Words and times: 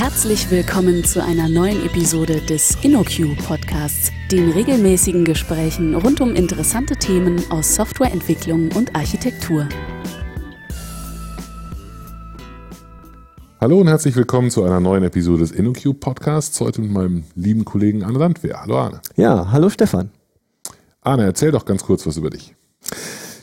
Herzlich 0.00 0.48
willkommen 0.52 1.02
zu 1.02 1.20
einer 1.24 1.48
neuen 1.48 1.84
Episode 1.84 2.40
des 2.40 2.76
InnoQ 2.84 3.36
Podcasts, 3.44 4.12
den 4.30 4.52
regelmäßigen 4.52 5.24
Gesprächen 5.24 5.96
rund 5.96 6.20
um 6.20 6.36
interessante 6.36 6.94
Themen 6.94 7.42
aus 7.50 7.74
Softwareentwicklung 7.74 8.70
und 8.76 8.94
Architektur. 8.94 9.68
Hallo 13.60 13.80
und 13.80 13.88
herzlich 13.88 14.14
willkommen 14.14 14.52
zu 14.52 14.62
einer 14.62 14.78
neuen 14.78 15.02
Episode 15.02 15.40
des 15.40 15.50
InnoQ 15.50 15.98
Podcasts. 15.98 16.60
Heute 16.60 16.80
mit 16.80 16.92
meinem 16.92 17.24
lieben 17.34 17.64
Kollegen 17.64 18.04
Arne 18.04 18.20
Landwehr. 18.20 18.60
Hallo 18.62 18.78
Arne. 18.78 19.00
Ja, 19.16 19.50
hallo 19.50 19.68
Stefan. 19.68 20.12
Arne, 21.00 21.24
erzähl 21.24 21.50
doch 21.50 21.64
ganz 21.64 21.82
kurz 21.82 22.06
was 22.06 22.16
über 22.16 22.30
dich. 22.30 22.54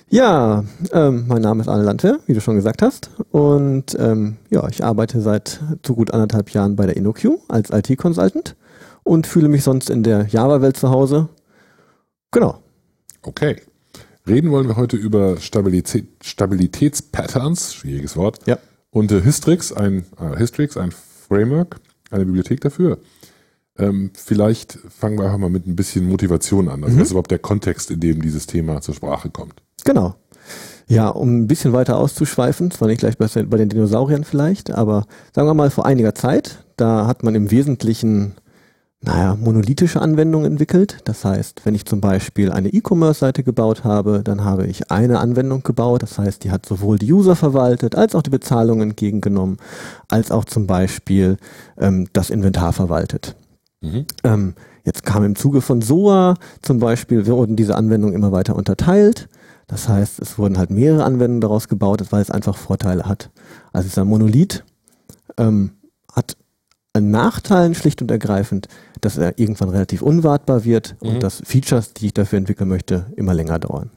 Ja, 0.10 0.64
ähm, 0.92 1.26
mein 1.28 1.42
Name 1.42 1.62
ist 1.62 1.68
Arne 1.68 1.84
Landwehr, 1.84 2.20
wie 2.28 2.34
du 2.34 2.42
schon 2.42 2.56
gesagt 2.56 2.82
hast. 2.82 3.10
Und 3.32 3.96
ähm, 4.00 4.38
ja, 4.50 4.68
ich 4.70 4.84
arbeite 4.84 5.20
seit 5.22 5.60
so 5.86 5.96
gut 5.96 6.12
anderthalb 6.12 6.52
Jahren 6.52 6.76
bei 6.76 6.86
der 6.86 6.96
InnoQ 6.96 7.40
als 7.48 7.70
IT-Consultant 7.72 8.56
und 9.04 9.28
fühle 9.28 9.50
mich 9.50 9.64
sonst 9.64 9.90
in 9.90 10.04
der 10.04 10.28
Java-Welt 10.28 10.78
zu 10.78 10.90
Hause. 10.90 11.30
Genau. 12.32 12.60
Okay. 13.24 13.58
Reden 14.28 14.52
wollen 14.52 14.68
wir 14.68 14.76
heute 14.76 14.96
über 14.98 15.38
Stabilität, 15.38 16.08
Stabilitätspatterns, 16.24 17.74
schwieriges 17.74 18.16
Wort. 18.16 18.40
Ja. 18.48 18.58
Und 18.92 19.12
äh, 19.12 19.24
Hystrix, 19.24 19.74
ein, 19.74 20.06
äh, 20.20 20.38
Hystrix, 20.40 20.78
ein 20.78 20.92
Framework, 20.92 21.78
eine 22.12 22.26
Bibliothek 22.26 22.62
dafür. 22.62 23.00
Ähm, 23.78 24.12
vielleicht 24.16 24.80
fangen 24.90 25.18
wir 25.18 25.26
einfach 25.26 25.38
mal 25.40 25.50
mit 25.50 25.68
ein 25.68 25.76
bisschen 25.76 26.08
Motivation 26.08 26.70
an. 26.70 26.84
Also 26.84 26.96
Mhm. 26.96 27.00
was 27.02 27.08
ist 27.08 27.12
überhaupt 27.12 27.32
der 27.32 27.40
Kontext, 27.40 27.92
in 27.92 28.00
dem 28.00 28.22
dieses 28.22 28.48
Thema 28.48 28.82
zur 28.82 28.96
Sprache 28.96 29.30
kommt? 29.30 29.62
Genau. 29.86 30.16
Ja, 30.88 31.08
um 31.08 31.36
ein 31.36 31.48
bisschen 31.48 31.74
weiter 31.74 31.98
auszuschweifen, 31.98 32.70
zwar 32.70 32.88
nicht 32.88 33.00
gleich 33.00 33.18
bei, 33.18 33.28
den 33.28 33.70
Dinosauriern 33.70 34.24
vielleicht, 34.24 34.72
aber 34.72 35.06
sagen 35.34 35.48
wir 35.48 35.56
mal 35.56 35.72
vor 35.72 35.86
einiger 35.86 36.14
Zeit, 36.14 36.64
da 36.78 37.08
hat 37.08 37.24
man 37.24 37.34
im 37.34 37.50
Wesentlichen, 37.50 38.36
naja, 39.02 39.36
monolithische 39.36 40.00
Anwendungen 40.00 40.52
entwickelt. 40.52 41.00
Das 41.06 41.26
heißt, 41.26 41.62
wenn 41.66 41.74
ich 41.74 41.86
zum 41.86 42.02
Beispiel 42.02 42.52
eine 42.52 42.70
E-Commerce-Seite 42.70 43.44
gebaut 43.44 43.84
habe, 43.84 44.22
dann 44.24 44.44
habe 44.44 44.68
ich 44.68 44.92
eine 44.92 45.20
Anwendung 45.20 45.64
gebaut. 45.64 46.04
Das 46.04 46.20
heißt, 46.20 46.44
die 46.44 46.52
hat 46.52 46.68
sowohl 46.68 47.00
die 47.00 47.12
User 47.12 47.36
verwaltet, 47.36 47.96
als 47.96 48.14
auch 48.14 48.22
die 48.22 48.30
Bezahlung 48.30 48.82
entgegengenommen, 48.82 49.58
als 50.08 50.30
auch 50.30 50.46
zum 50.46 50.68
Beispiel 50.68 51.38
ähm, 51.80 52.08
das 52.14 52.30
Inventar 52.30 52.74
verwaltet. 52.74 53.36
Mhm. 53.82 54.06
Ähm, 54.24 54.54
jetzt 54.84 55.04
kam 55.04 55.24
im 55.24 55.36
Zuge 55.36 55.62
von 55.62 55.82
SOA 55.82 56.36
zum 56.62 56.78
Beispiel, 56.80 57.26
wurden 57.26 57.56
diese 57.56 57.76
Anwendungen 57.76 58.16
immer 58.16 58.32
weiter 58.32 58.56
unterteilt. 58.56 59.30
Das 59.68 59.90
heißt, 59.90 60.20
es 60.20 60.38
wurden 60.38 60.58
halt 60.58 60.70
mehrere 60.70 61.04
Anwendungen 61.04 61.42
daraus 61.42 61.68
gebaut, 61.68 62.04
weil 62.12 62.22
es 62.22 62.30
einfach 62.32 62.56
Vorteile 62.58 63.06
hat. 63.06 63.32
Also 63.74 63.88
dieser 63.90 64.06
Monolith 64.06 64.64
ähm, 65.38 65.72
hat 66.14 66.38
einen 66.94 67.12
Nachteil 67.12 67.74
schlicht 67.76 68.02
und 68.02 68.10
ergreifend, 68.12 68.68
dass 69.02 69.18
er 69.18 69.38
irgendwann 69.40 69.70
relativ 69.70 70.02
unwartbar 70.02 70.64
wird 70.64 70.96
Mhm. 71.02 71.10
und 71.10 71.24
dass 71.24 71.42
Features, 71.44 71.94
die 71.94 72.08
ich 72.08 72.14
dafür 72.14 72.38
entwickeln 72.38 72.70
möchte, 72.70 73.08
immer 73.18 73.34
länger 73.34 73.60
dauern. 73.60 73.90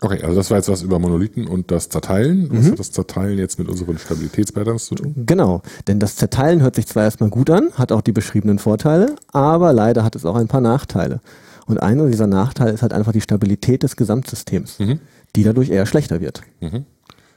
Okay, 0.00 0.22
also 0.22 0.36
das 0.36 0.50
war 0.50 0.58
jetzt 0.58 0.68
was 0.68 0.82
über 0.82 0.98
Monolithen 1.00 1.48
und 1.48 1.70
das 1.72 1.88
Zerteilen. 1.88 2.48
Was 2.52 2.66
Mhm. 2.66 2.70
hat 2.72 2.78
das 2.78 2.92
Zerteilen 2.92 3.38
jetzt 3.38 3.58
mit 3.58 3.68
unseren 3.68 3.98
Stabilitätspatterns 3.98 4.84
zu 4.86 4.94
tun? 4.94 5.14
Genau, 5.26 5.62
denn 5.88 5.98
das 5.98 6.14
Zerteilen 6.16 6.60
hört 6.62 6.76
sich 6.76 6.86
zwar 6.86 7.02
erstmal 7.04 7.30
gut 7.30 7.50
an, 7.50 7.70
hat 7.74 7.90
auch 7.90 8.00
die 8.02 8.12
beschriebenen 8.12 8.58
Vorteile, 8.60 9.16
aber 9.32 9.72
leider 9.72 10.04
hat 10.04 10.14
es 10.14 10.24
auch 10.24 10.36
ein 10.36 10.46
paar 10.48 10.60
Nachteile. 10.60 11.20
Und 11.68 11.78
einer 11.78 12.06
dieser 12.06 12.26
Nachteile 12.26 12.72
ist 12.72 12.82
halt 12.82 12.92
einfach 12.92 13.12
die 13.12 13.20
Stabilität 13.20 13.82
des 13.82 13.94
Gesamtsystems, 13.96 14.78
Mhm. 14.78 15.00
die 15.36 15.44
dadurch 15.44 15.70
eher 15.70 15.86
schlechter 15.86 16.20
wird. 16.20 16.42
Mhm. 16.60 16.86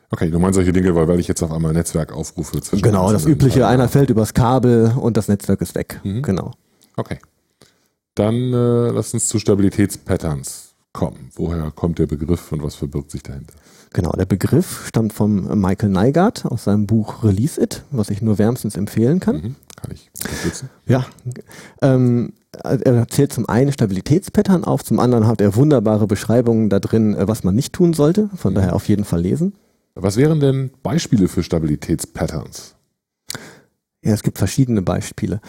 Okay, 0.09 0.29
du 0.31 0.39
meinst 0.39 0.55
solche 0.55 0.73
Dinge, 0.73 0.95
weil, 0.95 1.07
weil 1.07 1.19
ich 1.19 1.27
jetzt 1.27 1.41
auf 1.43 1.51
einmal 1.51 1.73
Netzwerk 1.73 2.11
aufrufe. 2.11 2.59
zwischen 2.61 2.81
Genau, 2.81 3.11
das 3.11 3.25
übliche, 3.25 3.67
einer 3.67 3.87
fällt 3.87 4.09
übers 4.09 4.33
Kabel 4.33 4.93
und 4.99 5.15
das 5.17 5.27
Netzwerk 5.27 5.61
ist 5.61 5.75
weg. 5.75 5.99
Mhm. 6.03 6.21
Genau. 6.21 6.51
Okay. 6.97 7.17
Dann 8.15 8.35
äh, 8.35 8.89
lass 8.89 9.13
uns 9.13 9.27
zu 9.27 9.39
Stabilitätspatterns 9.39 10.73
kommen. 10.93 11.29
Woher 11.35 11.71
kommt 11.71 11.99
der 11.99 12.07
Begriff 12.07 12.51
und 12.51 12.63
was 12.63 12.75
verbirgt 12.75 13.11
sich 13.11 13.23
dahinter? 13.23 13.53
Genau, 13.93 14.11
der 14.11 14.25
Begriff 14.25 14.87
stammt 14.87 15.13
vom 15.13 15.59
Michael 15.59 15.89
Neigart 15.89 16.45
aus 16.45 16.65
seinem 16.65 16.87
Buch 16.87 17.23
Release 17.23 17.61
It, 17.61 17.83
was 17.91 18.09
ich 18.09 18.21
nur 18.21 18.37
wärmstens 18.37 18.75
empfehlen 18.75 19.19
kann. 19.19 19.35
Mhm. 19.35 19.55
Kann 19.75 19.91
ich 19.91 20.09
unterstützen? 20.21 20.69
Ja, 20.85 21.05
ähm, 21.81 22.33
er 22.63 23.07
zählt 23.07 23.33
zum 23.33 23.47
einen 23.47 23.71
Stabilitätspattern 23.71 24.63
auf, 24.63 24.83
zum 24.83 24.99
anderen 24.99 25.27
hat 25.27 25.41
er 25.41 25.55
wunderbare 25.55 26.07
Beschreibungen 26.07 26.69
da 26.69 26.79
drin, 26.79 27.15
äh, 27.15 27.27
was 27.27 27.43
man 27.43 27.55
nicht 27.55 27.73
tun 27.73 27.93
sollte. 27.93 28.29
Von 28.35 28.53
daher 28.55 28.75
auf 28.75 28.87
jeden 28.87 29.05
Fall 29.05 29.21
lesen. 29.21 29.53
Was 29.95 30.17
wären 30.17 30.39
denn 30.39 30.71
Beispiele 30.83 31.27
für 31.27 31.43
Stabilitätspatterns? 31.43 32.75
Ja, 34.03 34.13
es 34.13 34.23
gibt 34.23 34.37
verschiedene 34.37 34.81
Beispiele. 34.81 35.41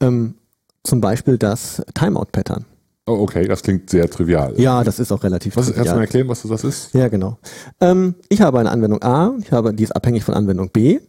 Ähm, 0.00 0.34
zum 0.82 1.00
Beispiel 1.00 1.38
das 1.38 1.82
Timeout-Pattern. 1.94 2.64
Oh, 3.06 3.18
okay, 3.22 3.46
das 3.46 3.62
klingt 3.62 3.90
sehr 3.90 4.08
trivial. 4.08 4.54
Ja, 4.58 4.84
das 4.84 4.98
ist 4.98 5.10
auch 5.12 5.22
relativ 5.22 5.56
Was, 5.56 5.66
kannst 5.66 5.70
du 5.70 5.80
trivial. 5.80 5.96
mir 5.96 6.02
erklären, 6.02 6.28
was 6.28 6.42
das 6.42 6.64
ist? 6.64 6.94
Ja, 6.94 7.08
genau. 7.08 7.38
Ähm, 7.80 8.14
ich 8.28 8.40
habe 8.40 8.58
eine 8.60 8.70
Anwendung 8.70 9.02
A, 9.02 9.34
ich 9.40 9.52
habe, 9.52 9.74
die 9.74 9.82
ist 9.82 9.92
abhängig 9.92 10.24
von 10.24 10.34
Anwendung 10.34 10.70
B. 10.70 11.00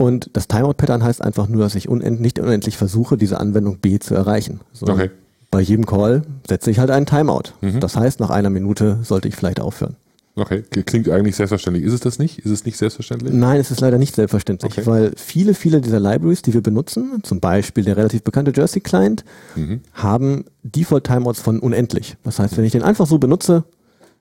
Und 0.00 0.30
das 0.32 0.48
Timeout-Pattern 0.48 1.02
heißt 1.04 1.20
einfach 1.20 1.46
nur, 1.46 1.62
dass 1.62 1.74
ich 1.74 1.88
unend, 1.88 2.20
nicht 2.22 2.38
unendlich 2.38 2.78
versuche, 2.78 3.18
diese 3.18 3.38
Anwendung 3.38 3.78
B 3.78 3.98
zu 3.98 4.14
erreichen. 4.14 4.60
sondern 4.72 4.96
Okay. 4.98 5.10
Bei 5.50 5.60
jedem 5.60 5.84
Call 5.84 6.22
setze 6.48 6.70
ich 6.70 6.78
halt 6.78 6.90
einen 6.90 7.06
Timeout. 7.06 7.52
Mhm. 7.60 7.80
Das 7.80 7.96
heißt, 7.96 8.18
nach 8.20 8.30
einer 8.30 8.50
Minute 8.50 9.00
sollte 9.02 9.28
ich 9.28 9.36
vielleicht 9.36 9.60
aufhören. 9.60 9.96
Okay, 10.36 10.62
klingt 10.62 11.08
eigentlich 11.10 11.34
selbstverständlich. 11.36 11.84
Ist 11.84 11.92
es 11.92 12.00
das 12.00 12.18
nicht? 12.20 12.38
Ist 12.38 12.52
es 12.52 12.64
nicht 12.64 12.78
selbstverständlich? 12.78 13.34
Nein, 13.34 13.60
es 13.60 13.70
ist 13.72 13.80
leider 13.80 13.98
nicht 13.98 14.14
selbstverständlich, 14.14 14.72
Okay. 14.78 14.86
weil 14.86 15.12
viele, 15.16 15.52
viele 15.54 15.80
dieser 15.80 15.98
Libraries, 16.00 16.40
die 16.42 16.54
wir 16.54 16.62
benutzen, 16.62 17.20
zum 17.24 17.40
Beispiel 17.40 17.84
der 17.84 17.96
relativ 17.96 18.22
bekannte 18.22 18.52
Jersey 18.54 18.80
Client, 18.80 19.24
Mhm. 19.56 19.80
haben 19.92 20.44
Default 20.62 21.04
Timeouts 21.04 21.40
von 21.40 21.58
unendlich. 21.58 22.16
Das 22.22 22.38
heißt, 22.38 22.56
wenn 22.56 22.64
ich 22.64 22.72
den 22.72 22.84
einfach 22.84 23.06
so 23.08 23.18
benutze, 23.18 23.64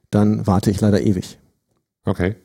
dann 0.09 0.45
warte 0.47 0.71
ich 0.71 0.81
leider 0.81 0.99
ewig. 1.01 1.37
Okay. 2.05 2.35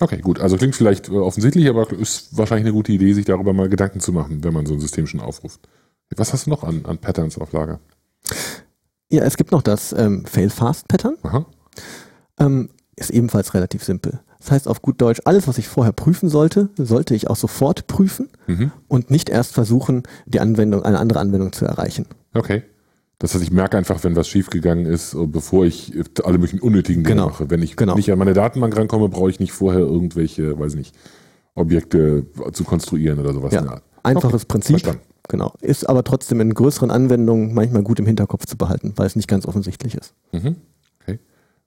Okay, 0.00 0.18
gut. 0.20 0.40
Also 0.40 0.56
klingt 0.56 0.74
vielleicht 0.74 1.08
äh, 1.08 1.12
offensichtlich, 1.12 1.68
aber 1.68 1.90
ist 1.92 2.36
wahrscheinlich 2.36 2.64
eine 2.66 2.72
gute 2.72 2.92
Idee, 2.92 3.12
sich 3.12 3.24
darüber 3.24 3.52
mal 3.52 3.68
Gedanken 3.68 4.00
zu 4.00 4.12
machen, 4.12 4.42
wenn 4.42 4.52
man 4.52 4.66
so 4.66 4.74
ein 4.74 4.80
System 4.80 5.06
schon 5.06 5.20
aufruft. 5.20 5.60
Was 6.16 6.32
hast 6.32 6.46
du 6.46 6.50
noch 6.50 6.64
an, 6.64 6.84
an 6.84 6.98
Patterns 6.98 7.38
auf 7.38 7.52
Lager? 7.52 7.80
Ja, 9.10 9.22
es 9.22 9.36
gibt 9.36 9.52
noch 9.52 9.62
das 9.62 9.92
ähm, 9.92 10.24
Fail-Fast-Pattern. 10.26 11.16
Aha. 11.22 11.46
Ähm, 12.40 12.70
ist 12.96 13.10
ebenfalls 13.10 13.54
relativ 13.54 13.82
simpel. 13.84 14.20
Das 14.38 14.50
heißt 14.50 14.68
auf 14.68 14.82
gut 14.82 15.00
Deutsch, 15.00 15.22
alles, 15.24 15.48
was 15.48 15.58
ich 15.58 15.68
vorher 15.68 15.92
prüfen 15.92 16.28
sollte, 16.28 16.68
sollte 16.76 17.14
ich 17.14 17.28
auch 17.28 17.36
sofort 17.36 17.86
prüfen 17.86 18.28
Mhm. 18.46 18.72
und 18.88 19.10
nicht 19.10 19.28
erst 19.30 19.52
versuchen, 19.54 20.02
die 20.26 20.40
Anwendung, 20.40 20.82
eine 20.82 20.98
andere 20.98 21.20
Anwendung 21.20 21.52
zu 21.52 21.64
erreichen. 21.64 22.06
Okay. 22.34 22.62
Das 23.24 23.32
heißt, 23.34 23.42
ich 23.42 23.50
merke 23.52 23.78
einfach, 23.78 24.04
wenn 24.04 24.16
was 24.16 24.28
schiefgegangen 24.28 24.84
ist, 24.84 25.14
äh, 25.14 25.26
bevor 25.26 25.64
ich 25.64 25.96
äh, 25.96 26.04
alle 26.24 26.36
möglichen 26.36 26.60
unnötigen 26.60 27.04
Dinge 27.04 27.14
Genau. 27.16 27.28
mache. 27.30 27.48
Wenn 27.48 27.62
ich 27.62 27.74
Genau. 27.74 27.94
nicht 27.96 28.12
an 28.12 28.18
meine 28.18 28.34
Datenbank 28.34 28.76
rankomme, 28.76 29.08
brauche 29.08 29.30
ich 29.30 29.40
nicht 29.40 29.52
vorher 29.52 29.80
irgendwelche, 29.80 30.58
weiß 30.58 30.74
nicht, 30.74 30.94
Objekte 31.54 32.26
zu 32.52 32.64
konstruieren 32.64 33.18
oder 33.18 33.32
sowas. 33.32 33.54
Ja. 33.54 33.80
Einfaches 34.02 34.42
Okay, 34.42 34.48
Prinzip. 34.48 34.70
verstanden. 34.80 35.00
Genau. 35.28 35.54
Ist 35.62 35.88
aber 35.88 36.04
trotzdem 36.04 36.42
in 36.42 36.52
größeren 36.52 36.90
Anwendungen 36.90 37.54
manchmal 37.54 37.82
gut 37.82 37.98
im 37.98 38.04
Hinterkopf 38.04 38.44
zu 38.44 38.58
behalten, 38.58 38.92
weil 38.96 39.06
es 39.06 39.16
nicht 39.16 39.26
ganz 39.28 39.46
offensichtlich 39.46 39.94
ist. 39.94 40.12
Mhm. 40.32 40.56
Okay. 41.00 41.18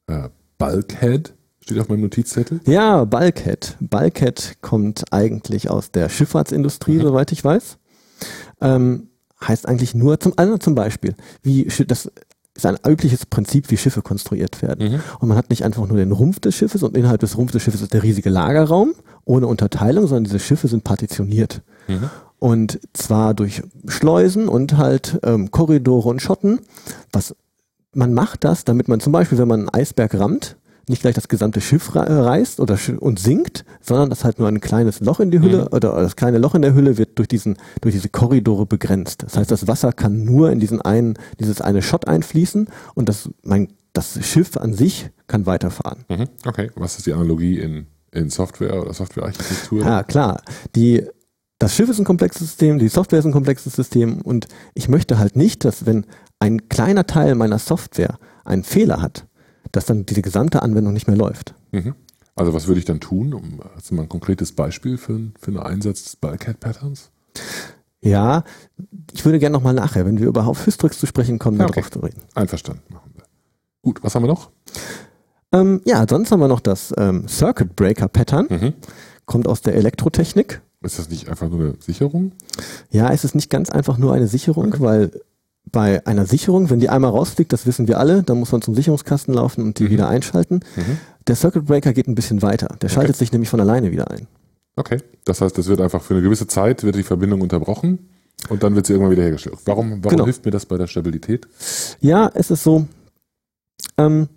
Äh, 0.06 0.30
Bulkhead 0.60 1.34
steht 1.62 1.80
auf 1.80 1.90
meinem 1.90 2.02
Notizzettel. 2.02 2.60
Ja, 2.68 3.04
Bulkhead. 3.06 3.78
Bulkhead 3.80 4.58
kommt 4.62 5.06
eigentlich 5.12 5.72
aus 5.72 5.90
der 5.92 6.10
Schifffahrtsindustrie, 6.10 6.98
Mhm. 6.98 7.02
soweit 7.02 7.32
ich 7.32 7.44
weiß. 7.44 7.80
Ähm, 8.62 9.08
heißt 9.42 9.68
eigentlich 9.68 9.94
nur 9.94 10.20
zum, 10.20 10.34
also 10.36 10.58
zum 10.58 10.76
Beispiel, 10.76 11.16
wie 11.42 11.66
das 11.88 12.10
ist 12.58 12.66
ein 12.66 12.78
übliches 12.86 13.26
Prinzip, 13.26 13.70
wie 13.70 13.78
Schiffe 13.78 14.02
konstruiert 14.02 14.62
werden. 14.62 14.94
Mhm. 14.94 15.00
Und 15.20 15.30
man 15.30 15.38
hat 15.38 15.50
nicht 15.52 15.64
einfach 15.64 15.88
nur 15.88 15.98
den 15.98 16.12
Rumpf 16.12 16.40
des 16.40 16.56
Schiffes 16.56 16.82
und 16.84 16.98
innerhalb 16.98 17.22
des 17.22 17.38
Rumpfs 17.38 17.54
des 17.54 17.62
Schiffes 17.62 17.82
ist 17.82 17.94
der 17.94 18.04
riesige 18.04 18.30
Lagerraum 18.30 18.94
ohne 19.26 19.48
Unterteilung, 19.48 20.08
sondern 20.08 20.24
diese 20.24 20.40
Schiffe 20.40 20.68
sind 20.68 20.84
partitioniert. 20.84 21.62
Mhm. 21.88 22.10
Und 22.40 22.80
zwar 22.94 23.34
durch 23.34 23.62
Schleusen 23.88 24.48
und 24.48 24.78
halt 24.78 25.20
ähm, 25.24 25.52
Korridore 25.52 26.10
und 26.10 26.22
Schotten. 26.22 26.60
Was 27.12 27.36
man 27.94 28.14
macht 28.14 28.44
das, 28.44 28.64
damit 28.64 28.88
man 28.88 29.00
zum 29.00 29.14
Beispiel, 29.14 29.38
wenn 29.38 29.48
man 29.48 29.62
einen 29.62 29.70
Eisberg 29.70 30.14
rammt, 30.20 30.56
nicht 30.90 31.02
gleich 31.02 31.16
das 31.16 31.28
gesamte 31.28 31.60
Schiff 31.62 31.94
äh, 31.96 32.00
reißt 32.00 32.60
oder 32.60 32.76
sch- 32.76 32.98
und 32.98 33.20
sinkt, 33.20 33.66
sondern 33.82 34.10
dass 34.10 34.24
halt 34.24 34.40
nur 34.40 34.48
ein 34.48 34.62
kleines 34.62 35.00
Loch 35.02 35.20
in 35.20 35.32
die 35.32 35.40
Hülle 35.40 35.64
Mhm. 35.64 35.68
oder 35.76 35.96
das 36.02 36.16
kleine 36.16 36.38
Loch 36.38 36.56
in 36.56 36.62
der 36.62 36.74
Hülle 36.74 36.98
wird 36.98 37.18
durch 37.20 37.28
diesen 37.28 37.58
durch 37.82 37.94
diese 37.94 38.10
Korridore 38.10 38.66
begrenzt. 38.66 39.24
Das 39.24 39.38
heißt, 39.38 39.52
das 39.52 39.68
Wasser 39.68 39.92
kann 39.94 40.24
nur 40.24 40.52
in 40.52 40.60
diesen 40.60 40.82
einen 40.82 41.16
dieses 41.40 41.62
eine 41.62 41.82
Schott 41.82 42.08
einfließen 42.08 42.68
und 42.96 43.10
das 43.10 43.30
mein 43.44 43.74
das 43.94 44.20
Schiff 44.26 44.58
an 44.58 44.74
sich 44.74 45.10
kann 45.28 45.46
weiterfahren. 45.46 46.06
Mhm. 46.10 46.26
Okay. 46.46 46.70
Was 46.76 46.98
ist 46.98 47.08
die 47.08 47.14
Analogie 47.14 47.60
in, 47.60 47.88
in 48.12 48.30
Software 48.30 48.80
oder 48.82 48.94
Softwarearchitektur? 48.94 49.82
Ja, 49.82 50.04
klar. 50.04 50.42
Die, 50.76 51.04
das 51.60 51.76
Schiff 51.76 51.90
ist 51.90 51.98
ein 52.00 52.06
komplexes 52.06 52.48
System, 52.48 52.78
die 52.78 52.90
Software 52.90 53.18
ist 53.20 53.26
ein 53.26 53.32
komplexes 53.32 53.74
System 53.74 54.22
und 54.22 54.48
ich 54.76 54.88
möchte 54.88 55.18
halt 55.18 55.36
nicht, 55.36 55.66
dass 55.66 55.86
wenn 55.88 56.06
ein 56.40 56.70
kleiner 56.70 57.08
Teil 57.08 57.34
meiner 57.36 57.58
Software 57.58 58.20
einen 58.46 58.64
Fehler 58.64 59.02
hat, 59.02 59.26
dass 59.72 59.86
dann 59.86 60.06
diese 60.06 60.22
gesamte 60.22 60.62
Anwendung 60.62 60.94
nicht 60.94 61.08
mehr 61.08 61.18
läuft. 61.18 61.54
Mhm. 61.72 61.96
Also 62.36 62.54
was 62.54 62.68
würde 62.68 62.80
ich 62.80 62.86
dann 62.86 63.00
tun? 63.00 63.34
Um, 63.34 63.60
hast 63.76 63.90
du 63.90 63.96
mal 63.96 64.04
ein 64.04 64.10
konkretes 64.10 64.52
Beispiel 64.52 64.98
für, 64.98 65.20
für 65.40 65.48
einen 65.52 65.60
Einsatz 65.60 66.04
des 66.04 66.16
Bulkhead-Patterns? 66.18 67.10
Ja, 68.00 68.44
ich 69.12 69.26
würde 69.26 69.40
gerne 69.40 69.54
nochmal 69.54 69.74
nachher, 69.74 70.06
wenn 70.06 70.20
wir 70.20 70.28
über 70.28 70.46
Hystrix 70.46 71.00
zu 71.00 71.08
sprechen 71.08 71.40
kommen, 71.40 71.60
Ja, 71.60 71.66
darauf 71.66 71.86
okay. 71.88 71.94
zu 71.94 72.00
reden. 72.00 72.22
Einverstanden, 72.36 72.84
machen 72.94 73.12
wir. 73.16 73.24
Gut, 73.82 74.04
was 74.04 74.14
haben 74.16 74.24
wir 74.24 74.28
noch? 74.28 74.52
Ähm, 75.52 75.82
ja, 75.86 76.06
sonst 76.08 76.32
haben 76.32 76.40
wir 76.40 76.48
noch 76.48 76.60
das 76.60 76.94
ähm, 76.98 77.28
Circuit 77.28 77.76
Breaker 77.76 78.08
Pattern, 78.08 78.48
Mhm. 78.50 78.74
kommt 79.26 79.48
aus 79.48 79.62
der 79.62 79.76
Elektrotechnik. 79.76 80.62
Ist 80.82 81.00
das 81.00 81.10
nicht 81.10 81.28
einfach 81.28 81.50
nur 81.50 81.60
eine 81.60 81.76
Sicherung? 81.80 82.34
Ja, 82.92 83.12
es 83.12 83.24
ist 83.24 83.34
nicht 83.34 83.50
ganz 83.50 83.70
einfach 83.72 83.98
nur 83.98 84.14
eine 84.14 84.28
Sicherung, 84.28 84.76
weil 84.80 85.12
bei 85.72 86.06
einer 86.08 86.26
Sicherung, 86.26 86.70
wenn 86.70 86.80
die 86.80 86.90
einmal 86.90 87.12
rausfliegt, 87.12 87.52
das 87.52 87.66
wissen 87.66 87.88
wir 87.88 88.00
alle, 88.00 88.24
dann 88.24 88.40
muss 88.40 88.52
man 88.52 88.62
zum 88.62 88.74
Sicherungskasten 88.76 89.34
laufen 89.34 89.64
und 89.64 89.80
die 89.80 89.84
Mhm. 89.86 89.90
wieder 89.90 90.10
einschalten. 90.10 90.62
Mhm. 90.76 90.98
Der 91.28 91.36
Circuit 91.36 91.66
Breaker 91.66 91.94
geht 91.94 92.08
ein 92.08 92.16
bisschen 92.16 92.42
weiter. 92.42 92.68
Der 92.82 92.90
schaltet 92.90 93.16
sich 93.18 93.32
nämlich 93.32 93.50
von 93.50 93.60
alleine 93.60 93.92
wieder 93.92 94.10
ein. 94.12 94.28
Okay. 94.78 94.98
Das 95.26 95.42
heißt, 95.42 95.58
es 95.58 95.68
wird 95.68 95.82
einfach 95.82 96.02
für 96.02 96.14
eine 96.14 96.24
gewisse 96.24 96.48
Zeit 96.48 96.84
wird 96.84 96.96
die 96.96 97.04
Verbindung 97.04 97.42
unterbrochen 97.42 98.08
und 98.50 98.64
dann 98.64 98.76
wird 98.76 98.86
sie 98.86 98.94
irgendwann 98.94 99.12
wieder 99.12 99.24
hergestellt. 99.24 99.58
Warum, 99.66 100.04
warum 100.04 100.10
Genau. 100.12 100.24
hilft 100.26 100.46
mir 100.46 100.52
das 100.52 100.66
bei 100.66 100.78
der 100.78 100.88
Stabilität? 100.88 101.48
Ja, 102.00 102.30
es 102.34 102.50
ist 102.52 102.64
so, 102.64 102.88
ähm, 103.98 104.30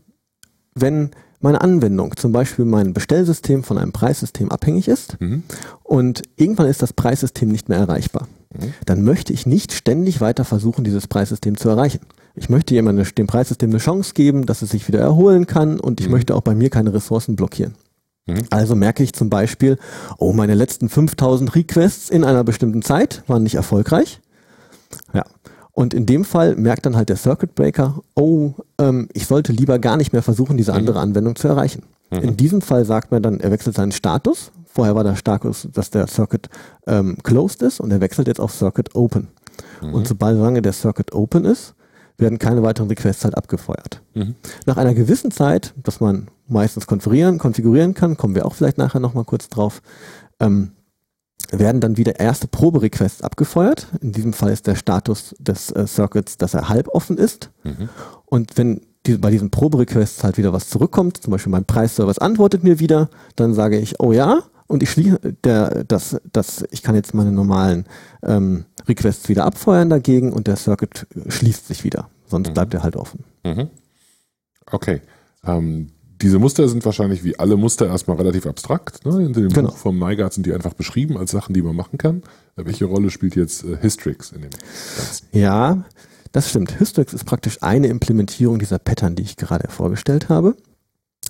wenn 0.74 1.10
meine 1.40 1.60
Anwendung, 1.60 2.16
zum 2.16 2.32
Beispiel 2.32 2.64
mein 2.64 2.92
Bestellsystem 2.92 3.62
von 3.62 3.78
einem 3.78 3.92
Preissystem 3.92 4.50
abhängig 4.50 4.88
ist 4.88 5.20
Mhm. 5.20 5.42
und 5.82 6.22
irgendwann 6.36 6.66
ist 6.66 6.82
das 6.82 6.92
Preissystem 6.92 7.48
nicht 7.50 7.68
mehr 7.68 7.78
erreichbar, 7.78 8.28
Mhm. 8.52 8.74
dann 8.84 9.02
möchte 9.02 9.32
ich 9.32 9.46
nicht 9.46 9.72
ständig 9.72 10.20
weiter 10.20 10.44
versuchen, 10.44 10.82
dieses 10.84 11.06
Preissystem 11.06 11.56
zu 11.56 11.68
erreichen. 11.68 12.00
Ich 12.34 12.48
möchte 12.48 12.74
jemandem 12.74 13.06
dem 13.16 13.26
Preissystem 13.26 13.70
eine 13.70 13.78
Chance 13.78 14.12
geben, 14.14 14.46
dass 14.46 14.62
es 14.62 14.70
sich 14.70 14.88
wieder 14.88 14.98
erholen 15.00 15.46
kann 15.46 15.78
und 15.78 16.00
ich 16.00 16.06
Mhm. 16.06 16.12
möchte 16.12 16.34
auch 16.34 16.40
bei 16.42 16.54
mir 16.54 16.70
keine 16.70 16.92
Ressourcen 16.92 17.36
blockieren. 17.36 17.74
Mhm. 18.26 18.42
Also 18.50 18.74
merke 18.74 19.02
ich 19.02 19.12
zum 19.12 19.30
Beispiel, 19.30 19.78
oh, 20.18 20.32
meine 20.32 20.54
letzten 20.54 20.88
5000 20.88 21.54
Requests 21.54 22.10
in 22.10 22.24
einer 22.24 22.42
bestimmten 22.44 22.82
Zeit 22.82 23.22
waren 23.28 23.42
nicht 23.44 23.54
erfolgreich. 23.54 24.20
Ja. 25.12 25.24
Und 25.72 25.94
in 25.94 26.04
dem 26.06 26.24
Fall 26.24 26.56
merkt 26.56 26.86
dann 26.86 26.96
halt 26.96 27.08
der 27.08 27.16
Circuit 27.16 27.54
Breaker, 27.54 28.02
oh, 28.14 28.52
ähm, 28.78 29.08
ich 29.12 29.26
sollte 29.26 29.52
lieber 29.52 29.78
gar 29.78 29.96
nicht 29.96 30.12
mehr 30.12 30.22
versuchen, 30.22 30.56
diese 30.56 30.72
andere 30.74 30.98
Anwendung 31.00 31.36
zu 31.36 31.46
erreichen. 31.48 31.84
Mhm. 32.10 32.18
In 32.18 32.36
diesem 32.36 32.60
Fall 32.62 32.84
sagt 32.84 33.12
man 33.12 33.22
dann, 33.22 33.38
er 33.40 33.50
wechselt 33.52 33.76
seinen 33.76 33.92
Status. 33.92 34.50
Vorher 34.72 34.94
war 34.94 35.04
der 35.04 35.16
Status, 35.16 35.68
dass 35.72 35.90
der 35.90 36.06
Circuit 36.06 36.48
ähm, 36.86 37.18
closed 37.22 37.62
ist 37.62 37.80
und 37.80 37.90
er 37.90 38.00
wechselt 38.00 38.28
jetzt 38.28 38.40
auf 38.40 38.52
Circuit 38.52 38.94
Open. 38.94 39.28
Mhm. 39.82 39.94
Und 39.94 40.06
sobald 40.06 40.36
solange 40.36 40.62
der 40.62 40.72
Circuit 40.72 41.12
Open 41.12 41.44
ist, 41.44 41.74
werden 42.18 42.38
keine 42.38 42.62
weiteren 42.62 42.88
Requests 42.88 43.24
halt 43.24 43.36
abgefeuert. 43.36 44.02
Mhm. 44.14 44.36
Nach 44.66 44.76
einer 44.76 44.94
gewissen 44.94 45.30
Zeit, 45.30 45.74
dass 45.82 46.00
man 46.00 46.28
meistens 46.46 46.86
konfigurieren, 46.86 47.38
konfigurieren 47.38 47.94
kann, 47.94 48.16
kommen 48.16 48.34
wir 48.34 48.46
auch 48.46 48.54
vielleicht 48.54 48.78
nachher 48.78 49.00
nochmal 49.00 49.24
kurz 49.24 49.48
drauf, 49.48 49.82
ähm, 50.38 50.72
werden 51.50 51.80
dann 51.80 51.96
wieder 51.96 52.20
erste 52.20 52.46
Proberequests 52.46 53.22
abgefeuert. 53.22 53.88
In 54.00 54.12
diesem 54.12 54.32
Fall 54.32 54.52
ist 54.52 54.66
der 54.66 54.76
Status 54.76 55.34
des 55.40 55.72
äh, 55.72 55.86
Circuits, 55.86 56.36
dass 56.36 56.54
er 56.54 56.68
halb 56.68 56.88
offen 56.88 57.18
ist. 57.18 57.50
Mhm. 57.64 57.88
Und 58.26 58.56
wenn 58.56 58.82
die, 59.06 59.16
bei 59.16 59.30
diesen 59.30 59.50
Proberequests 59.50 60.22
halt 60.22 60.36
wieder 60.36 60.52
was 60.52 60.68
zurückkommt, 60.68 61.16
zum 61.16 61.32
Beispiel 61.32 61.50
mein 61.50 61.64
Preisservice 61.64 62.18
antwortet 62.18 62.62
mir 62.62 62.78
wieder, 62.78 63.08
dann 63.34 63.54
sage 63.54 63.78
ich, 63.78 63.98
oh 63.98 64.12
ja, 64.12 64.42
und 64.70 64.82
ich 64.82 64.90
schließe, 64.90 65.18
der, 65.44 65.84
das, 65.84 66.16
das, 66.32 66.64
ich 66.70 66.82
kann 66.82 66.94
jetzt 66.94 67.12
meine 67.14 67.32
normalen 67.32 67.84
ähm, 68.22 68.64
Requests 68.88 69.28
wieder 69.28 69.44
abfeuern 69.44 69.90
dagegen 69.90 70.32
und 70.32 70.46
der 70.46 70.56
Circuit 70.56 71.06
schließt 71.28 71.66
sich 71.68 71.84
wieder. 71.84 72.08
Sonst 72.26 72.48
Mhm. 72.48 72.54
bleibt 72.54 72.74
er 72.74 72.82
halt 72.82 72.96
offen. 72.96 73.24
Mhm. 73.44 73.68
Okay. 74.70 75.00
Ähm, 75.44 75.88
diese 76.22 76.38
Muster 76.38 76.68
sind 76.68 76.84
wahrscheinlich 76.84 77.24
wie 77.24 77.38
alle 77.38 77.56
Muster 77.56 77.86
erstmal 77.86 78.16
relativ 78.18 78.46
abstrakt. 78.46 79.04
Ne? 79.06 79.24
In 79.24 79.32
dem 79.32 79.48
Genau. 79.48 79.70
Buch 79.70 79.76
vom 79.76 79.98
Nygaard 79.98 80.32
sind 80.34 80.46
die 80.46 80.52
einfach 80.52 80.74
beschrieben 80.74 81.16
als 81.16 81.30
Sachen, 81.30 81.54
die 81.54 81.62
man 81.62 81.74
machen 81.74 81.98
kann. 81.98 82.18
Äh, 82.56 82.64
Welche 82.66 82.84
Rolle 82.84 83.10
spielt 83.10 83.36
jetzt 83.36 83.64
äh, 83.64 83.78
Hystrix 83.80 84.30
in 84.32 84.42
dem 84.42 84.50
Ganzen? 84.50 85.26
Ja, 85.32 85.84
das 86.32 86.50
stimmt. 86.50 86.78
Hystrix 86.78 87.12
ist 87.14 87.24
praktisch 87.24 87.62
eine 87.62 87.88
Implementierung 87.88 88.58
dieser 88.58 88.78
Pattern, 88.78 89.16
die 89.16 89.22
ich 89.22 89.36
gerade 89.36 89.68
vorgestellt 89.70 90.28
habe. 90.28 90.54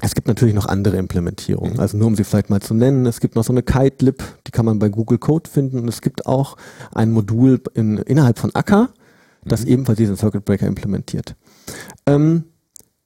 Es 0.03 0.15
gibt 0.15 0.29
natürlich 0.29 0.55
noch 0.55 0.67
andere 0.67 0.97
Implementierungen. 0.97 1.75
Mhm. 1.75 1.81
Also 1.81 1.97
nur 1.97 2.07
um 2.07 2.17
sie 2.17 2.25
vielleicht 2.25 2.51
mal 2.51 2.61
zu 2.61 2.75
nennen, 2.75 3.07
es 3.07 3.21
gibt 3.21 3.37
noch 3.37 3.45
so 3.45 3.53
eine 3.53 3.63
Kite-Lib, 3.63 4.23
die 4.47 4.51
kann 4.51 4.65
man 4.65 4.79
bei 4.79 4.89
Google 4.89 5.19
Code 5.19 5.49
finden. 5.49 5.79
Und 5.79 5.89
es 5.89 6.01
gibt 6.01 6.27
auch 6.27 6.57
ein 6.95 7.11
Modul 7.13 7.61
in, 7.75 7.99
innerhalb 7.99 8.39
von 8.39 8.55
Akka, 8.55 8.89
das 9.45 9.63
Mhm. 9.65 9.69
ebenfalls 9.69 9.99
diesen 9.99 10.17
Circuit 10.17 10.45
Breaker 10.45 10.67
implementiert. 10.67 11.37
Ähm, 12.07 12.45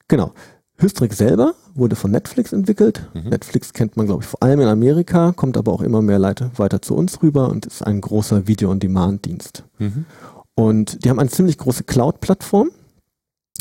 genau. 0.07 0.33
Hystrix 0.77 1.17
selber 1.17 1.53
wurde 1.73 1.95
von 1.95 2.11
Netflix 2.11 2.51
entwickelt. 2.51 3.09
Mhm. 3.13 3.29
Netflix 3.29 3.71
kennt 3.71 3.95
man, 3.95 4.07
glaube 4.07 4.23
ich, 4.23 4.29
vor 4.29 4.43
allem 4.43 4.59
in 4.59 4.67
Amerika, 4.67 5.31
kommt 5.31 5.55
aber 5.55 5.71
auch 5.71 5.81
immer 5.81 6.01
mehr 6.01 6.19
Leute 6.19 6.51
weiter 6.57 6.81
zu 6.81 6.95
uns 6.95 7.21
rüber 7.23 7.49
und 7.49 7.65
ist 7.65 7.81
ein 7.81 8.01
großer 8.01 8.47
Video-on-Demand-Dienst. 8.47 9.63
Mhm. 9.79 10.05
Und 10.53 11.03
die 11.05 11.09
haben 11.09 11.19
eine 11.19 11.29
ziemlich 11.29 11.57
große 11.57 11.83
Cloud-Plattform. 11.85 12.71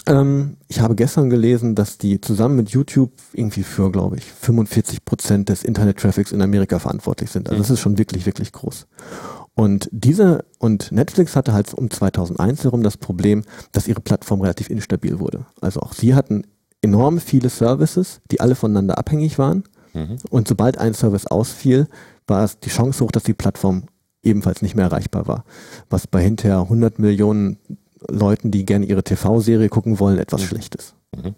Ähm, 0.06 0.56
ich 0.68 0.80
habe 0.80 0.94
gestern 0.94 1.30
gelesen, 1.30 1.74
dass 1.74 1.98
die 1.98 2.20
zusammen 2.20 2.56
mit 2.56 2.70
YouTube 2.70 3.12
irgendwie 3.32 3.62
für, 3.62 3.90
glaube 3.90 4.16
ich, 4.16 4.24
45 4.24 5.04
Prozent 5.04 5.48
des 5.48 5.64
Internet-Traffics 5.64 6.32
in 6.32 6.42
Amerika 6.42 6.78
verantwortlich 6.78 7.30
sind. 7.30 7.48
Also 7.48 7.58
Mhm. 7.58 7.62
das 7.62 7.70
ist 7.70 7.80
schon 7.80 7.98
wirklich, 7.98 8.26
wirklich 8.26 8.52
groß. 8.52 8.86
Und 9.54 9.88
diese, 9.92 10.44
und 10.58 10.90
Netflix 10.92 11.36
hatte 11.36 11.52
halt 11.52 11.72
um 11.74 11.90
2001 11.90 12.64
herum 12.64 12.82
das 12.82 12.96
Problem, 12.96 13.44
dass 13.72 13.86
ihre 13.88 14.00
Plattform 14.00 14.40
relativ 14.40 14.68
instabil 14.68 15.20
wurde. 15.20 15.46
Also 15.60 15.80
auch 15.80 15.92
sie 15.92 16.14
hatten 16.14 16.42
enorm 16.82 17.18
viele 17.18 17.48
Services, 17.48 18.20
die 18.30 18.40
alle 18.40 18.56
voneinander 18.56 18.98
abhängig 18.98 19.38
waren. 19.38 19.62
Mhm. 19.94 20.16
Und 20.28 20.48
sobald 20.48 20.76
ein 20.76 20.92
Service 20.92 21.26
ausfiel, 21.26 21.86
war 22.26 22.44
es 22.44 22.58
die 22.58 22.68
Chance 22.70 23.04
hoch, 23.04 23.12
dass 23.12 23.22
die 23.22 23.32
Plattform 23.32 23.84
ebenfalls 24.22 24.60
nicht 24.60 24.74
mehr 24.74 24.86
erreichbar 24.86 25.28
war. 25.28 25.44
Was 25.88 26.06
bei 26.06 26.22
hinterher 26.22 26.58
100 26.60 26.98
Millionen 26.98 27.58
Leuten, 28.10 28.50
die 28.50 28.64
gerne 28.64 28.86
ihre 28.86 29.02
TV-Serie 29.04 29.68
gucken 29.68 29.98
wollen, 30.00 30.18
etwas 30.18 30.42
Mhm. 30.42 30.46
schlecht 30.46 30.74
ist. 30.74 30.94
Mhm. 31.16 31.34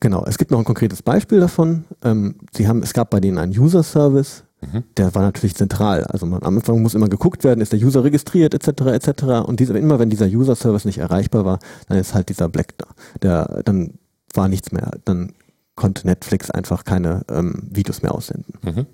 Genau, 0.00 0.24
es 0.26 0.36
gibt 0.36 0.50
noch 0.50 0.58
ein 0.58 0.64
konkretes 0.64 1.02
Beispiel 1.02 1.40
davon. 1.40 1.84
Ähm, 2.02 2.36
sie 2.54 2.68
haben, 2.68 2.82
es 2.82 2.92
gab 2.92 3.10
bei 3.10 3.20
denen 3.20 3.38
einen 3.38 3.52
User-Service, 3.58 4.44
Mhm. 4.60 4.84
der 4.96 5.14
war 5.14 5.22
natürlich 5.22 5.54
zentral. 5.54 6.04
Also 6.04 6.26
man, 6.26 6.42
am 6.42 6.56
Anfang 6.56 6.80
muss 6.82 6.94
immer 6.94 7.08
geguckt 7.08 7.42
werden, 7.44 7.60
ist 7.60 7.72
der 7.72 7.80
User 7.80 8.04
registriert, 8.04 8.52
etc., 8.54 8.86
etc. 8.92 9.22
Und 9.46 9.60
diese, 9.60 9.76
immer 9.78 9.98
wenn 9.98 10.10
dieser 10.10 10.26
User-Service 10.26 10.84
nicht 10.84 10.98
erreichbar 10.98 11.44
war, 11.44 11.58
dann 11.88 11.98
ist 11.98 12.14
halt 12.14 12.28
dieser 12.28 12.48
Black 12.48 12.76
da. 12.78 12.86
Der, 13.22 13.62
dann 13.64 13.94
war 14.34 14.48
nichts 14.48 14.72
mehr. 14.72 14.90
Dann 15.04 15.32
konnte 15.74 16.06
Netflix 16.06 16.50
einfach 16.50 16.84
keine 16.84 17.22
ähm, 17.30 17.62
Videos 17.70 18.02
mehr 18.02 18.14
aussenden. 18.14 18.54
Mhm. 18.62 18.86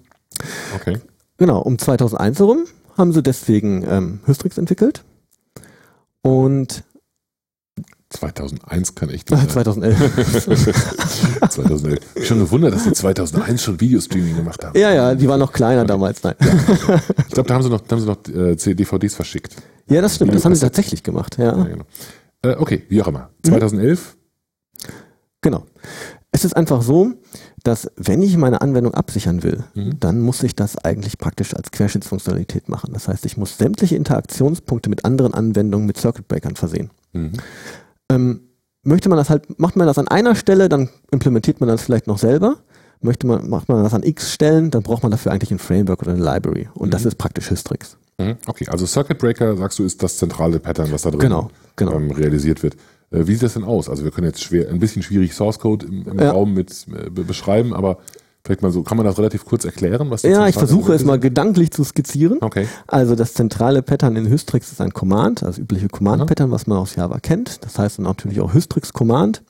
Okay. 0.76 0.99
Genau, 1.38 1.61
um 1.61 1.79
2001 1.79 2.38
herum 2.38 2.64
haben 2.97 3.12
sie 3.12 3.23
deswegen 3.23 3.85
ähm, 3.88 4.20
Hystrix 4.26 4.59
entwickelt. 4.59 5.02
Und 6.23 6.85
2001 8.11 8.95
kann 8.97 9.09
echt 9.11 9.31
nicht 9.31 9.41
sein. 9.41 9.49
2011. 9.49 11.49
2011. 11.49 11.99
Ich 12.17 12.27
schon 12.27 12.41
gewundert, 12.41 12.75
dass 12.75 12.85
die 12.85 12.93
2001 12.93 13.62
schon 13.62 13.81
Videostreaming 13.81 14.37
gemacht 14.37 14.65
haben. 14.65 14.79
ja, 14.79 14.93
ja, 14.93 15.15
die 15.15 15.29
war 15.29 15.39
noch 15.39 15.53
kleiner 15.53 15.85
damals. 15.85 16.23
Nein. 16.23 16.35
Ich 16.41 17.35
glaube, 17.35 17.49
da 17.49 17.55
haben 17.55 17.62
sie 17.62 17.71
noch, 17.71 17.81
da 17.81 17.97
haben 17.97 18.00
sie 18.00 18.07
noch 18.07 18.19
äh, 18.29 18.75
DVDs 18.75 19.15
verschickt. 19.15 19.57
Ja, 19.89 20.00
das 20.00 20.17
stimmt. 20.17 20.35
Das 20.35 20.45
haben 20.45 20.55
sie 20.55 20.61
tatsächlich 20.61 21.03
gemacht. 21.03 21.39
Ja. 21.39 21.57
Ja, 21.57 21.65
genau. 21.65 21.85
Äh, 22.43 22.57
okay, 22.57 22.85
wie 22.89 23.00
auch 23.00 23.09
immer. 23.09 23.31
Mhm. 23.45 23.49
2011. 23.49 24.17
Genau. 25.41 25.65
Es 26.32 26.44
ist 26.44 26.56
einfach 26.56 26.82
so, 26.82 27.12
dass 27.64 27.90
wenn 27.96 28.22
ich 28.22 28.37
meine 28.37 28.60
Anwendung 28.60 28.94
absichern 28.94 29.42
will, 29.42 29.64
Mhm. 29.75 29.99
dann 29.99 30.20
muss 30.20 30.42
ich 30.44 30.54
das 30.54 30.76
eigentlich 30.78 31.18
praktisch 31.18 31.54
als 31.54 31.70
Querschnittsfunktionalität 31.72 32.68
machen. 32.68 32.92
Das 32.92 33.08
heißt, 33.08 33.26
ich 33.26 33.37
muss 33.37 33.58
sämtliche 33.58 33.96
Interaktionspunkte 33.96 34.88
mit 34.90 35.04
anderen 35.04 35.34
Anwendungen 35.34 35.87
mit 35.87 35.96
Circuit 35.96 36.28
Breakern 36.28 36.54
versehen. 36.56 36.90
Mhm. 37.12 37.32
Ähm, 38.10 38.40
möchte 38.82 39.08
man 39.08 39.18
das 39.18 39.28
halt, 39.28 39.58
macht 39.58 39.76
man 39.76 39.87
das 39.87 39.99
an 39.99 40.08
einer 40.08 40.34
Stelle, 40.37 40.68
dann 40.68 40.88
implementiert 41.10 41.60
man 41.60 41.68
das 41.68 41.82
vielleicht 41.82 42.06
noch 42.06 42.18
selber. 42.18 42.58
Möchte 43.02 43.26
man, 43.26 43.49
macht 43.49 43.68
man 43.68 43.82
das 43.82 43.94
an 43.94 44.02
x 44.02 44.32
Stellen, 44.32 44.70
dann 44.70 44.82
braucht 44.82 45.02
man 45.02 45.10
dafür 45.10 45.32
eigentlich 45.32 45.50
ein 45.50 45.58
Framework 45.58 46.02
oder 46.02 46.12
eine 46.12 46.22
Library. 46.22 46.68
Und 46.75 46.92
das 46.94 47.02
Mhm. 47.02 47.08
ist 47.08 47.14
praktisch 47.18 47.50
Hystrix. 47.50 47.96
Mhm. 48.18 48.37
Okay, 48.46 48.66
also 48.68 48.87
Circuit 48.87 49.18
Breaker, 49.18 49.56
sagst 49.56 49.78
du, 49.78 49.84
ist 49.84 50.02
das 50.02 50.16
zentrale 50.18 50.60
Pattern, 50.60 50.92
was 50.92 51.02
da 51.02 51.10
drin 51.10 51.20
Genau, 51.20 51.50
genau. 51.76 51.92
ähm, 51.94 52.10
realisiert 52.12 52.62
wird. 52.62 52.76
Äh, 53.11 53.26
wie 53.26 53.33
sieht 53.35 53.43
das 53.43 53.55
denn 53.55 53.64
aus? 53.64 53.88
Also 53.88 54.05
wir 54.05 54.11
können 54.11 54.26
jetzt 54.26 54.43
schwer, 54.43 54.69
ein 54.71 54.79
bisschen 54.79 55.02
schwierig 55.02 55.35
Source 55.35 55.59
Code 55.59 55.87
im, 55.87 56.07
im 56.07 56.19
Ja. 56.19 56.31
Raum 56.33 56.55
mit 56.55 56.87
äh, 56.88 57.11
be- 57.11 57.25
beschreiben, 57.25 57.75
aber 57.75 57.99
vielleicht 58.45 58.62
mal 58.62 58.71
so, 58.73 58.83
kann 58.83 58.97
man 58.97 59.05
das 59.05 59.19
relativ 59.19 59.45
kurz 59.45 59.64
erklären? 59.64 60.11
Was 60.11 60.23
Ja, 60.23 60.49
ich 60.49 60.55
versuche 60.55 60.95
es 60.95 61.05
mal 61.05 61.19
gedanklich 61.19 61.71
zu 61.73 61.85
skizzieren. 61.85 62.38
Okay. 62.40 62.67
Also 62.87 63.14
das 63.14 63.35
zentrale 63.35 63.83
Pattern 63.83 64.17
in 64.17 64.26
Hystrix 64.29 64.73
ist 64.73 64.81
ein 64.81 64.93
Command, 64.93 65.43
also 65.43 65.61
übliche 65.61 65.88
Command-Pattern, 65.88 66.50
was 66.50 66.67
man 66.67 66.79
aus 66.79 66.95
Java 66.97 67.19
kennt. 67.21 67.64
Das 67.64 67.79
heißt 67.79 67.99
dann 67.99 68.05
natürlich 68.05 68.40
auch 68.40 68.55
Hystrix 68.55 68.93
Command. 68.93 69.43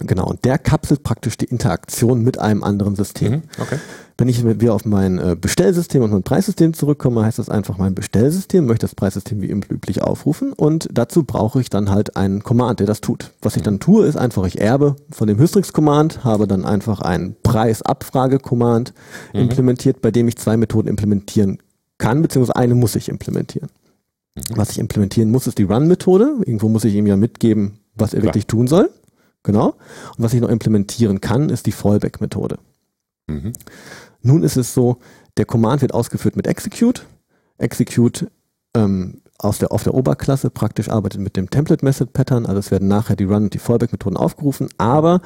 Genau, 0.00 0.26
und 0.28 0.44
der 0.44 0.58
kapselt 0.58 1.02
praktisch 1.02 1.36
die 1.36 1.46
Interaktion 1.46 2.22
mit 2.22 2.38
einem 2.38 2.62
anderen 2.62 2.94
System. 2.94 3.32
Mhm. 3.32 3.42
Okay. 3.60 3.78
Wenn 4.16 4.28
ich 4.28 4.44
wieder 4.44 4.74
auf 4.74 4.84
mein 4.84 5.18
äh, 5.18 5.36
Bestellsystem 5.40 6.02
und 6.02 6.10
mein 6.12 6.22
Preissystem 6.24 6.72
zurückkomme, 6.74 7.24
heißt 7.24 7.38
das 7.38 7.48
einfach 7.48 7.78
mein 7.78 7.94
Bestellsystem, 7.94 8.66
möchte 8.66 8.84
das 8.84 8.94
Preissystem 8.96 9.40
wie 9.42 9.46
üblich 9.50 10.02
aufrufen 10.02 10.52
und 10.52 10.88
dazu 10.92 11.22
brauche 11.24 11.60
ich 11.60 11.70
dann 11.70 11.90
halt 11.90 12.16
einen 12.16 12.42
Command, 12.42 12.80
der 12.80 12.86
das 12.88 13.00
tut. 13.00 13.32
Was 13.42 13.56
ich 13.56 13.62
dann 13.62 13.78
tue, 13.80 14.06
ist 14.06 14.16
einfach, 14.16 14.44
ich 14.46 14.60
erbe 14.60 14.96
von 15.10 15.28
dem 15.28 15.38
Hystrix-Command, 15.38 16.24
habe 16.24 16.46
dann 16.48 16.64
einfach 16.64 17.00
einen 17.00 17.36
Preisabfrage-Command 17.42 18.92
Mhm. 19.34 19.40
implementiert, 19.40 20.00
bei 20.00 20.10
dem 20.10 20.28
ich 20.28 20.36
zwei 20.36 20.56
Methoden 20.56 20.88
implementieren 20.88 21.58
kann, 21.98 22.22
beziehungsweise 22.22 22.56
eine 22.56 22.74
muss 22.74 22.94
ich 22.96 23.08
implementieren. 23.08 23.68
Was 24.54 24.70
ich 24.70 24.78
implementieren 24.78 25.30
muss, 25.30 25.46
ist 25.48 25.58
die 25.58 25.64
Run-Methode. 25.64 26.36
Irgendwo 26.44 26.68
muss 26.68 26.84
ich 26.84 26.94
ihm 26.94 27.06
ja 27.08 27.16
mitgeben, 27.16 27.78
was 27.96 28.14
er 28.14 28.20
Klar. 28.20 28.28
wirklich 28.28 28.46
tun 28.46 28.68
soll. 28.68 28.90
Genau. 29.42 29.76
Und 30.16 30.24
was 30.24 30.34
ich 30.34 30.40
noch 30.40 30.48
implementieren 30.48 31.20
kann, 31.20 31.48
ist 31.48 31.66
die 31.66 31.72
Fallback-Methode. 31.72 32.58
Mhm. 33.28 33.52
Nun 34.22 34.42
ist 34.42 34.56
es 34.56 34.74
so, 34.74 34.98
der 35.36 35.44
Command 35.44 35.82
wird 35.82 35.94
ausgeführt 35.94 36.36
mit 36.36 36.46
Execute. 36.46 37.06
Execute 37.58 38.30
ähm, 38.74 39.22
aus 39.38 39.58
der, 39.58 39.70
auf 39.70 39.84
der 39.84 39.94
Oberklasse 39.94 40.50
praktisch 40.50 40.88
arbeitet 40.88 41.20
mit 41.20 41.36
dem 41.36 41.48
Template 41.48 41.84
Method 41.84 42.10
Pattern, 42.12 42.44
also 42.44 42.58
es 42.58 42.72
werden 42.72 42.88
nachher 42.88 43.14
die 43.14 43.24
Run- 43.24 43.44
und 43.44 43.54
die 43.54 43.58
Fallback-Methoden 43.58 44.16
aufgerufen, 44.16 44.68
aber 44.78 45.20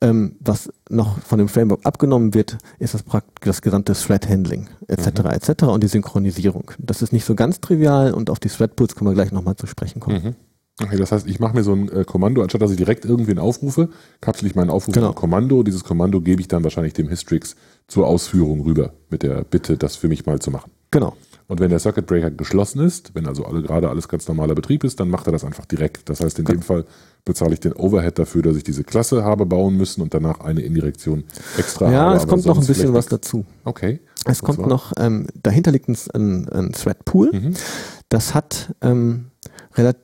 ähm, 0.00 0.36
was 0.40 0.70
noch 0.88 1.18
von 1.20 1.38
dem 1.38 1.48
Framework 1.48 1.84
abgenommen 1.84 2.32
wird, 2.32 2.56
ist 2.78 2.94
das, 2.94 3.04
das 3.42 3.60
gesamte 3.60 3.92
Thread-Handling 3.92 4.68
etc. 4.86 5.06
etc. 5.32 5.64
und 5.64 5.82
die 5.82 5.88
Synchronisierung. 5.88 6.70
Das 6.78 7.02
ist 7.02 7.12
nicht 7.12 7.26
so 7.26 7.34
ganz 7.34 7.60
trivial 7.60 8.14
und 8.14 8.30
auf 8.30 8.40
die 8.40 8.48
Thread-Pools 8.48 8.94
können 8.94 9.10
wir 9.10 9.14
gleich 9.14 9.32
nochmal 9.32 9.56
zu 9.56 9.66
sprechen 9.66 10.00
kommen. 10.00 10.24
Mhm. 10.24 10.34
Okay, 10.82 10.96
das 10.96 11.10
heißt, 11.10 11.26
ich 11.26 11.40
mache 11.40 11.56
mir 11.56 11.64
so 11.64 11.72
ein 11.72 11.88
äh, 11.88 12.04
Kommando, 12.04 12.42
anstatt 12.42 12.62
dass 12.62 12.70
ich 12.70 12.76
direkt 12.76 13.04
irgendwen 13.04 13.38
aufrufe, 13.38 13.88
kapsel 14.20 14.46
ich 14.46 14.54
meinen 14.54 14.70
Aufruf 14.70 14.94
Genau. 14.94 15.08
in 15.08 15.12
ein 15.12 15.16
Kommando. 15.16 15.62
Dieses 15.64 15.82
Kommando 15.84 16.20
gebe 16.20 16.40
ich 16.40 16.48
dann 16.48 16.62
wahrscheinlich 16.62 16.92
dem 16.92 17.08
Histrix 17.08 17.56
zur 17.88 18.06
Ausführung 18.06 18.60
rüber, 18.60 18.92
mit 19.10 19.22
der 19.22 19.42
Bitte, 19.44 19.76
das 19.76 19.96
für 19.96 20.08
mich 20.08 20.24
mal 20.26 20.38
zu 20.38 20.50
machen. 20.50 20.70
Genau. 20.90 21.14
Und 21.48 21.60
wenn 21.60 21.70
der 21.70 21.78
Circuit 21.78 22.06
Breaker 22.06 22.30
geschlossen 22.30 22.80
ist, 22.80 23.14
wenn 23.14 23.26
also 23.26 23.44
alle, 23.46 23.62
gerade 23.62 23.88
alles 23.88 24.06
ganz 24.08 24.28
normaler 24.28 24.54
Betrieb 24.54 24.84
ist, 24.84 25.00
dann 25.00 25.08
macht 25.08 25.26
er 25.26 25.32
das 25.32 25.44
einfach 25.44 25.64
direkt. 25.64 26.08
Das 26.10 26.20
heißt, 26.20 26.38
in 26.38 26.44
dem 26.44 26.60
Fall 26.60 26.84
bezahle 27.24 27.54
ich 27.54 27.60
den 27.60 27.72
Overhead 27.72 28.18
dafür, 28.18 28.42
dass 28.42 28.54
ich 28.56 28.64
diese 28.64 28.84
Klasse 28.84 29.24
habe 29.24 29.46
bauen 29.46 29.74
müssen 29.76 30.02
und 30.02 30.12
danach 30.12 30.40
eine 30.40 30.60
Indirektion 30.60 31.24
extra 31.56 31.90
Ja, 31.90 31.98
habe. 32.00 32.16
es 32.16 32.22
aber 32.24 32.30
kommt 32.32 32.44
noch 32.46 32.60
ein 32.60 32.66
bisschen 32.66 32.92
was 32.92 33.06
dazu. 33.06 33.46
Okay. 33.64 34.00
Es 34.26 34.42
kommt 34.42 34.58
zwar? 34.58 34.68
noch, 34.68 34.92
ähm, 34.98 35.26
dahinter 35.42 35.72
liegt 35.72 35.88
ein, 35.88 35.96
ein, 36.14 36.48
ein 36.50 36.72
Thread-Pool. 36.72 37.30
Mhm. 37.32 37.54
Das 38.10 38.34
hat 38.34 38.74
ähm, 38.82 39.28
relativ 39.74 40.02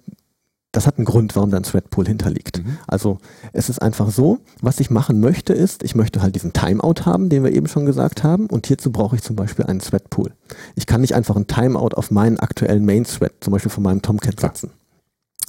das 0.74 0.86
hat 0.86 0.98
einen 0.98 1.04
Grund, 1.04 1.36
warum 1.36 1.50
da 1.50 1.56
ein 1.56 1.62
Thread-Pool 1.62 2.06
hinterliegt. 2.06 2.58
Mhm. 2.58 2.78
Also 2.86 3.18
es 3.52 3.68
ist 3.68 3.80
einfach 3.80 4.10
so, 4.10 4.38
was 4.60 4.80
ich 4.80 4.90
machen 4.90 5.20
möchte 5.20 5.52
ist, 5.52 5.82
ich 5.82 5.94
möchte 5.94 6.20
halt 6.20 6.34
diesen 6.34 6.52
Timeout 6.52 7.06
haben, 7.06 7.28
den 7.28 7.44
wir 7.44 7.52
eben 7.52 7.68
schon 7.68 7.86
gesagt 7.86 8.24
haben 8.24 8.46
und 8.46 8.66
hierzu 8.66 8.90
brauche 8.90 9.16
ich 9.16 9.22
zum 9.22 9.36
Beispiel 9.36 9.64
einen 9.66 9.80
Thread-Pool. 9.80 10.32
Ich 10.74 10.86
kann 10.86 11.00
nicht 11.00 11.14
einfach 11.14 11.36
einen 11.36 11.46
Timeout 11.46 11.94
auf 11.94 12.10
meinen 12.10 12.38
aktuellen 12.38 12.84
Main-Thread, 12.84 13.32
zum 13.40 13.52
Beispiel 13.52 13.70
von 13.70 13.84
meinem 13.84 14.02
Tomcat 14.02 14.40
setzen. 14.40 14.70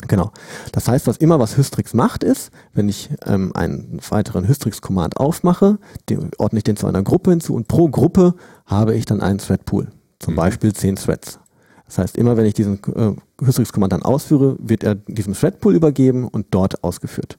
Genau. 0.08 0.32
Das 0.74 0.88
heißt, 0.88 1.08
was 1.08 1.18
immer 1.18 1.40
was 1.40 1.58
Hystrix 1.58 1.94
macht, 1.94 2.24
ist, 2.24 2.52
wenn 2.74 2.90
ich 2.90 3.10
ähm, 3.26 3.56
einen 3.56 4.00
weiteren 4.10 4.48
Hystrix-Command 4.48 5.18
aufmache, 5.18 5.80
den, 6.10 6.32
ordne 6.38 6.60
ich 6.60 6.64
den 6.64 6.76
zu 6.76 6.86
einer 6.86 7.02
Gruppe 7.02 7.32
hinzu 7.32 7.56
und 7.56 7.68
pro 7.68 7.88
Gruppe 7.88 8.36
habe 8.66 8.94
ich 8.96 9.06
dann 9.06 9.22
einen 9.22 9.40
Thread-Pool. 9.40 9.88
Zum 10.20 10.34
Mhm. 10.34 10.38
Beispiel 10.38 10.74
zehn 10.74 10.96
Threads. 10.98 11.40
Das 11.86 11.98
heißt, 12.00 12.18
immer 12.18 12.36
wenn 12.38 12.46
ich 12.46 12.54
diesen 12.56 12.80
äh, 12.96 13.14
Hystrix-Command 13.44 13.94
dann 13.94 14.04
ausführe, 14.04 14.56
wird 14.60 14.84
er 14.84 14.96
diesem 14.96 15.34
Thread-Pool 15.34 15.76
übergeben 15.76 16.28
und 16.28 16.48
dort 16.52 16.84
ausgeführt. 16.84 17.38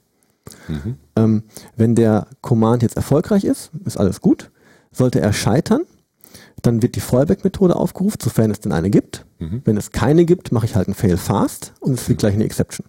Mhm. 0.69 0.97
Ähm, 1.17 1.43
wenn 1.77 1.95
der 1.97 2.29
Command 2.41 2.83
jetzt 2.83 2.97
erfolgreich 2.97 3.45
ist, 3.45 3.71
ist 3.85 3.97
alles 3.97 4.21
gut. 4.21 4.51
Sollte 4.93 5.21
er 5.21 5.33
scheitern, 5.33 5.83
dann 6.63 6.81
wird 6.83 6.95
die 6.95 7.01
Fallback-Methode 7.01 7.75
aufgerufen, 7.75 8.19
sofern 8.23 8.51
es 8.53 8.61
denn 8.61 8.73
eine 8.73 8.91
gibt. 8.91 9.27
Mhm. 9.41 9.63
Wenn 9.65 9.77
es 9.77 9.91
keine 9.91 10.25
gibt, 10.25 10.53
mache 10.53 10.67
ich 10.67 10.77
halt 10.77 10.87
ein 10.89 10.95
Fail 10.95 11.17
fast 11.17 11.75
und 11.81 11.95
es 11.95 12.09
wird 12.09 12.21
gleich 12.21 12.35
eine 12.35 12.45
Exception. 12.45 12.87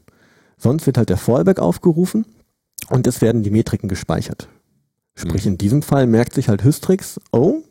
Sonst 0.57 0.85
wird 0.85 0.97
halt 0.97 1.09
der 1.09 1.17
Fallback 1.17 1.59
aufgerufen 1.59 2.25
und 2.89 3.07
es 3.07 3.21
werden 3.21 3.41
die 3.43 3.51
Metriken 3.51 3.89
gespeichert. 3.89 4.47
Sprich, 5.15 5.45
Mhm. 5.45 5.53
in 5.53 5.57
diesem 5.57 5.81
Fall 5.81 6.05
merkt 6.05 6.35
sich 6.35 6.49
halt 6.49 6.63
Hystrix, 6.63 7.19
oh, 7.31 7.63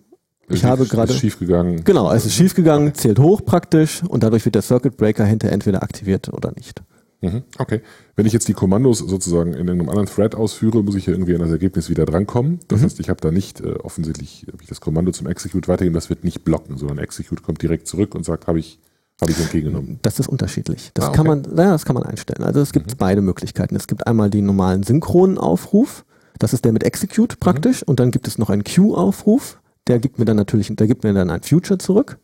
ich 0.48 0.64
habe 0.64 0.84
schief- 0.84 0.92
gerade- 0.92 1.12
Ist 1.12 1.18
schief 1.20 1.38
gegangen. 1.38 1.82
genau, 1.84 2.10
es 2.12 2.24
ist 2.26 2.34
schiefgegangen, 2.34 2.94
zählt 2.94 3.18
hoch 3.18 3.44
praktisch 3.44 4.02
und 4.08 4.22
dadurch 4.22 4.44
wird 4.44 4.54
der 4.54 4.62
Circuit 4.62 4.96
Breaker 4.96 5.24
hinter 5.24 5.50
entweder 5.50 5.82
aktiviert 5.82 6.32
oder 6.32 6.52
nicht. 6.54 6.82
Mhm. 7.22 7.44
Okay. 7.58 7.80
Wenn 8.14 8.26
ich 8.26 8.32
jetzt 8.34 8.46
die 8.46 8.52
Kommandos 8.52 8.98
sozusagen 8.98 9.54
in 9.54 9.70
einem 9.70 9.88
anderen 9.88 10.06
Thread 10.06 10.34
ausführe, 10.34 10.82
muss 10.84 10.94
ich 10.96 11.06
ja 11.06 11.12
irgendwie 11.14 11.34
an 11.34 11.40
das 11.40 11.50
Ergebnis 11.50 11.88
wieder 11.88 12.04
drankommen. 12.04 12.60
Das 12.68 12.80
Mhm. 12.80 12.84
heißt, 12.84 13.00
ich 13.00 13.08
habe 13.08 13.20
da 13.20 13.30
nicht 13.30 13.60
äh, 13.62 13.72
offensichtlich 13.82 14.46
ich 14.60 14.68
das 14.68 14.80
Kommando 14.82 15.12
zum 15.12 15.26
Execute 15.26 15.66
weitergeben, 15.66 15.94
das 15.94 16.10
wird 16.10 16.24
nicht 16.24 16.44
blocken, 16.44 16.76
sondern 16.76 16.98
Execute 16.98 17.42
kommt 17.42 17.62
direkt 17.62 17.86
zurück 17.88 18.14
und 18.14 18.24
sagt, 18.24 18.46
habe 18.46 18.58
ich, 18.58 18.78
habe 19.20 19.30
ich 19.30 19.40
entgegengenommen. 19.40 19.98
Das 20.02 20.20
ist 20.20 20.28
unterschiedlich. 20.28 20.90
Das 20.92 21.06
Ah, 21.06 21.12
kann 21.12 21.26
okay. 21.26 21.40
man, 21.46 21.56
ja, 21.56 21.72
das 21.72 21.86
kann 21.86 21.94
man 21.94 22.02
einstellen. 22.04 22.44
Also 22.44 22.60
es 22.60 22.72
gibt 22.72 22.90
Mhm. 22.92 22.96
beide 22.98 23.22
Möglichkeiten. 23.22 23.74
Es 23.76 23.86
gibt 23.86 24.06
einmal 24.06 24.28
den 24.28 24.44
normalen 24.44 24.82
synchronen 24.82 25.38
Aufruf. 25.38 26.04
Das 26.38 26.52
ist 26.52 26.66
der 26.66 26.72
mit 26.72 26.84
Execute 26.84 27.40
praktisch. 27.40 27.82
Und 27.82 27.98
dann 27.98 28.10
gibt 28.10 28.28
es 28.28 28.36
noch 28.36 28.50
einen 28.50 28.62
Queue-Aufruf. 28.62 29.58
Der 29.88 29.98
gibt 29.98 30.18
mir 30.18 30.24
dann 30.24 30.36
natürlich, 30.36 30.74
der 30.74 30.86
gibt 30.86 31.04
mir 31.04 31.14
dann 31.14 31.30
ein 31.30 31.42
Future 31.42 31.78
zurück. 31.78 32.18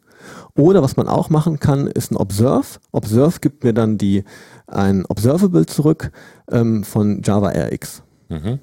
Oder 0.54 0.83
was 0.83 0.97
man 0.97 1.09
auch 1.09 1.31
machen 1.31 1.59
kann, 1.59 1.87
ist 1.87 2.12
ein 2.12 2.16
Observe. 2.16 2.78
Observe 2.92 3.40
gibt 3.40 3.64
mir 3.64 3.73
dann 3.73 3.99
die, 3.99 4.25
ein 4.66 5.04
Observable 5.07 5.66
zurück 5.66 6.12
ähm, 6.50 6.85
von 6.85 7.23
Java 7.23 7.49
RX. 7.49 8.02
Mhm. 8.28 8.59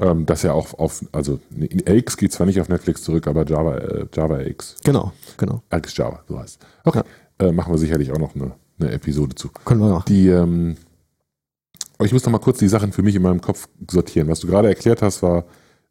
Ähm, 0.00 0.26
das 0.26 0.42
ja 0.42 0.52
auch 0.52 0.74
auf, 0.74 1.04
also 1.12 1.38
in 1.56 1.82
AX 1.86 2.16
geht 2.16 2.32
zwar 2.32 2.46
nicht 2.46 2.60
auf 2.60 2.68
Netflix 2.68 3.02
zurück, 3.02 3.28
aber 3.28 3.46
Java, 3.46 3.76
äh, 3.76 4.06
Java 4.12 4.38
AX, 4.38 4.76
Genau, 4.84 5.12
genau. 5.36 5.62
AX 5.70 5.96
Java, 5.96 6.20
so 6.28 6.38
heißt 6.38 6.60
es. 6.60 6.66
Okay. 6.84 7.02
Äh, 7.38 7.52
machen 7.52 7.72
wir 7.72 7.78
sicherlich 7.78 8.10
auch 8.10 8.18
noch 8.18 8.34
eine, 8.34 8.52
eine 8.80 8.92
Episode 8.92 9.34
zu. 9.34 9.50
Können 9.64 9.80
wir 9.80 9.90
machen. 9.90 10.06
Die, 10.08 10.28
ähm, 10.28 10.76
ich 12.02 12.12
muss 12.12 12.24
noch 12.24 12.32
mal 12.32 12.38
kurz 12.38 12.58
die 12.58 12.68
Sachen 12.68 12.92
für 12.92 13.02
mich 13.02 13.14
in 13.14 13.22
meinem 13.22 13.40
Kopf 13.40 13.68
sortieren. 13.88 14.28
Was 14.28 14.40
du 14.40 14.48
gerade 14.48 14.68
erklärt 14.68 15.00
hast, 15.00 15.22
war, 15.22 15.44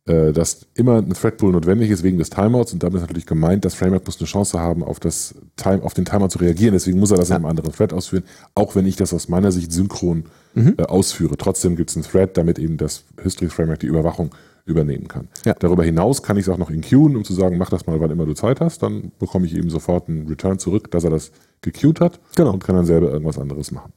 dass 0.05 0.65
immer 0.75 0.97
ein 0.97 1.13
Threadpool 1.13 1.53
notwendig 1.53 1.89
ist 1.89 2.03
wegen 2.03 2.17
des 2.17 2.29
Timeouts 2.29 2.73
und 2.73 2.83
damit 2.83 2.95
ist 2.97 3.01
natürlich 3.03 3.25
gemeint, 3.25 3.63
das 3.63 3.73
Framework 3.73 4.05
muss 4.05 4.19
eine 4.19 4.27
Chance 4.27 4.59
haben, 4.59 4.83
auf, 4.83 4.99
das 4.99 5.33
Time, 5.55 5.81
auf 5.83 5.93
den 5.93 6.03
Timeout 6.03 6.27
zu 6.29 6.39
reagieren. 6.39 6.73
Deswegen 6.73 6.99
muss 6.99 7.11
er 7.11 7.17
das 7.17 7.29
in 7.29 7.37
einem 7.37 7.45
anderen 7.45 7.71
Thread 7.71 7.93
ausführen, 7.93 8.23
auch 8.53 8.75
wenn 8.75 8.85
ich 8.85 8.97
das 8.97 9.13
aus 9.13 9.29
meiner 9.29 9.51
Sicht 9.51 9.71
synchron 9.71 10.25
Mhm. 10.55 10.75
äh, 10.77 10.83
ausführe. 10.83 11.35
Trotzdem 11.35 11.75
gibt 11.75 11.89
es 11.89 11.95
einen 11.95 12.03
Thread, 12.05 12.37
damit 12.37 12.59
eben 12.59 12.77
das 12.77 13.05
History 13.23 13.49
Framework 13.49 13.79
die 13.79 13.87
Überwachung 13.87 14.29
übernehmen 14.65 15.07
kann. 15.07 15.27
Ja. 15.45 15.55
Darüber 15.57 15.83
hinaus 15.83 16.21
kann 16.21 16.37
ich 16.37 16.43
es 16.43 16.49
auch 16.49 16.59
noch 16.59 16.69
in 16.69 16.81
queuen, 16.81 17.15
um 17.15 17.23
zu 17.23 17.33
sagen, 17.33 17.57
mach 17.57 17.71
das 17.71 17.87
mal, 17.87 17.99
wann 17.99 18.11
immer 18.11 18.25
du 18.27 18.33
Zeit 18.33 18.61
hast. 18.61 18.83
Dann 18.83 19.11
bekomme 19.19 19.45
ich 19.47 19.55
eben 19.55 19.69
sofort 19.71 20.07
einen 20.09 20.27
Return 20.27 20.59
zurück, 20.59 20.91
dass 20.91 21.05
er 21.05 21.09
das 21.09 21.31
gequeued 21.61 22.01
hat 22.01 22.19
Genau. 22.35 22.51
und 22.53 22.63
kann 22.63 22.75
dann 22.75 22.85
selber 22.85 23.09
irgendwas 23.11 23.39
anderes 23.39 23.71
machen. 23.71 23.91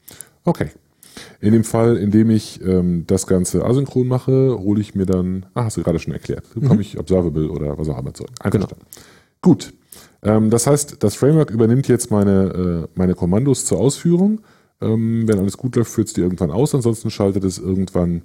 Okay. 0.45 0.71
In 1.41 1.53
dem 1.53 1.65
Fall, 1.65 1.97
in 1.97 2.11
dem 2.11 2.31
ich 2.31 2.61
ähm, 2.63 3.05
das 3.07 3.27
Ganze 3.27 3.65
asynchron 3.65 4.07
mache, 4.07 4.59
hole 4.59 4.81
ich 4.81 4.95
mir 4.95 5.07
dann, 5.07 5.47
ah, 5.55 5.65
hast 5.65 5.77
du 5.77 5.83
gerade 5.83 5.99
schon 5.99 6.13
erklärt, 6.13 6.45
bekomme 6.55 6.81
ich 6.81 6.99
Observable 6.99 7.51
oder 7.51 7.79
was 7.79 7.89
auch 7.89 7.99
immer 7.99 8.15
zurück. 8.15 8.31
Einverstanden. 8.41 8.85
Gut. 9.41 9.73
Ähm, 10.23 10.51
das 10.51 10.67
heißt, 10.67 11.03
das 11.03 11.15
Framework 11.15 11.51
übernimmt 11.51 11.89
jetzt 11.89 12.11
meine, 12.11 12.87
äh, 12.87 12.89
meine 12.95 13.15
Kommandos 13.15 13.65
zur 13.65 13.79
Ausführung. 13.79 14.41
Ähm, 14.81 15.27
wenn 15.27 15.39
alles 15.39 15.57
gut 15.57 15.77
läuft, 15.77 15.91
führt 15.91 16.09
es 16.09 16.15
die 16.15 16.21
irgendwann 16.21 16.51
aus, 16.51 16.75
ansonsten 16.75 17.11
schaltet 17.11 17.45
es 17.45 17.59
irgendwann 17.59 18.23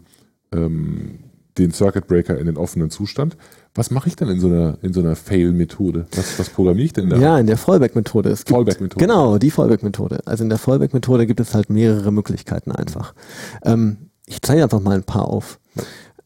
ähm, 0.54 1.20
den 1.58 1.72
Circuit 1.72 2.08
Breaker 2.08 2.38
in 2.38 2.46
den 2.46 2.58
offenen 2.58 2.90
Zustand. 2.90 3.38
Was 3.74 3.90
mache 3.90 4.10
ich 4.10 4.16
denn 4.18 4.28
in 4.28 4.40
so 4.40 4.48
einer, 4.48 4.78
in 4.82 4.92
so 4.92 5.00
einer 5.00 5.16
Fail-Methode? 5.16 6.06
Was, 6.14 6.38
was 6.38 6.50
programmiere 6.50 6.86
ich 6.86 6.94
denn 6.94 7.10
da? 7.10 7.18
Ja, 7.18 7.40
in 7.40 7.48
der 7.48 7.58
Fallback-Methode. 7.58 8.36
Fallback-Methode. 8.36 9.04
Genau, 9.06 9.38
die 9.38 9.50
Fallback-Methode. 9.50 10.20
Also 10.26 10.44
in 10.44 10.50
der 10.50 10.60
Fallback-Methode 10.60 11.26
gibt 11.26 11.40
es 11.40 11.56
halt 11.56 11.70
mehrere 11.70 12.12
Möglichkeiten 12.12 12.72
einfach. 12.72 13.14
Ähm, 13.64 14.10
ich 14.26 14.42
zeige 14.42 14.64
einfach 14.64 14.82
mal 14.82 14.96
ein 14.96 15.04
paar 15.04 15.28
auf. 15.28 15.60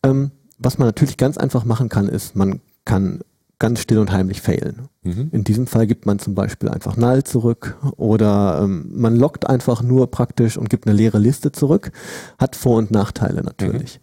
Ähm, 0.04 0.32
was 0.58 0.78
man 0.80 0.88
natürlich 0.88 1.18
ganz 1.18 1.38
einfach 1.38 1.66
machen 1.66 1.90
kann, 1.90 2.10
ist, 2.10 2.36
man 2.36 2.62
kann 2.84 3.20
ganz 3.60 3.80
still 3.80 4.00
und 4.00 4.12
heimlich 4.12 4.42
failen. 4.42 4.90
Mhm. 5.04 5.30
In 5.32 5.44
diesem 5.44 5.68
Fall 5.68 5.88
gibt 5.88 6.06
man 6.06 6.20
zum 6.20 6.36
Beispiel 6.36 6.70
einfach 6.70 6.98
null 6.98 7.24
zurück 7.24 7.78
oder 7.96 8.62
ähm, 8.64 8.88
man 8.92 9.16
loggt 9.16 9.48
einfach 9.48 9.82
nur 9.82 10.12
praktisch 10.12 10.58
und 10.58 10.70
gibt 10.70 10.88
eine 10.88 10.96
leere 10.96 11.20
Liste 11.20 11.52
zurück. 11.52 11.92
Hat 12.38 12.56
Vor- 12.56 12.78
und 12.78 12.92
Nachteile 12.92 13.44
natürlich. 13.44 14.02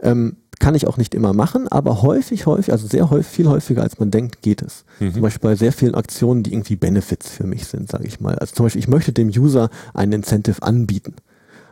Ähm, 0.00 0.36
kann 0.60 0.76
ich 0.76 0.86
auch 0.86 0.96
nicht 0.98 1.14
immer 1.14 1.32
machen, 1.32 1.66
aber 1.66 2.02
häufig, 2.02 2.46
häufig, 2.46 2.70
also 2.70 2.86
sehr 2.86 3.10
häufig, 3.10 3.26
viel 3.32 3.48
häufiger 3.48 3.82
als 3.82 3.98
man 3.98 4.12
denkt, 4.12 4.42
geht 4.42 4.62
es. 4.62 4.84
Mhm. 5.00 5.14
Zum 5.14 5.22
Beispiel 5.22 5.50
bei 5.50 5.56
sehr 5.56 5.72
vielen 5.72 5.94
Aktionen, 5.96 6.42
die 6.44 6.52
irgendwie 6.52 6.76
Benefits 6.76 7.28
für 7.30 7.44
mich 7.48 7.66
sind, 7.66 7.90
sage 7.90 8.06
ich 8.06 8.20
mal. 8.20 8.38
Also 8.38 8.54
zum 8.54 8.66
Beispiel, 8.66 8.78
ich 8.80 8.86
möchte 8.88 9.12
dem 9.12 9.28
User 9.28 9.70
einen 9.94 10.12
Incentive 10.12 10.62
anbieten, 10.62 11.16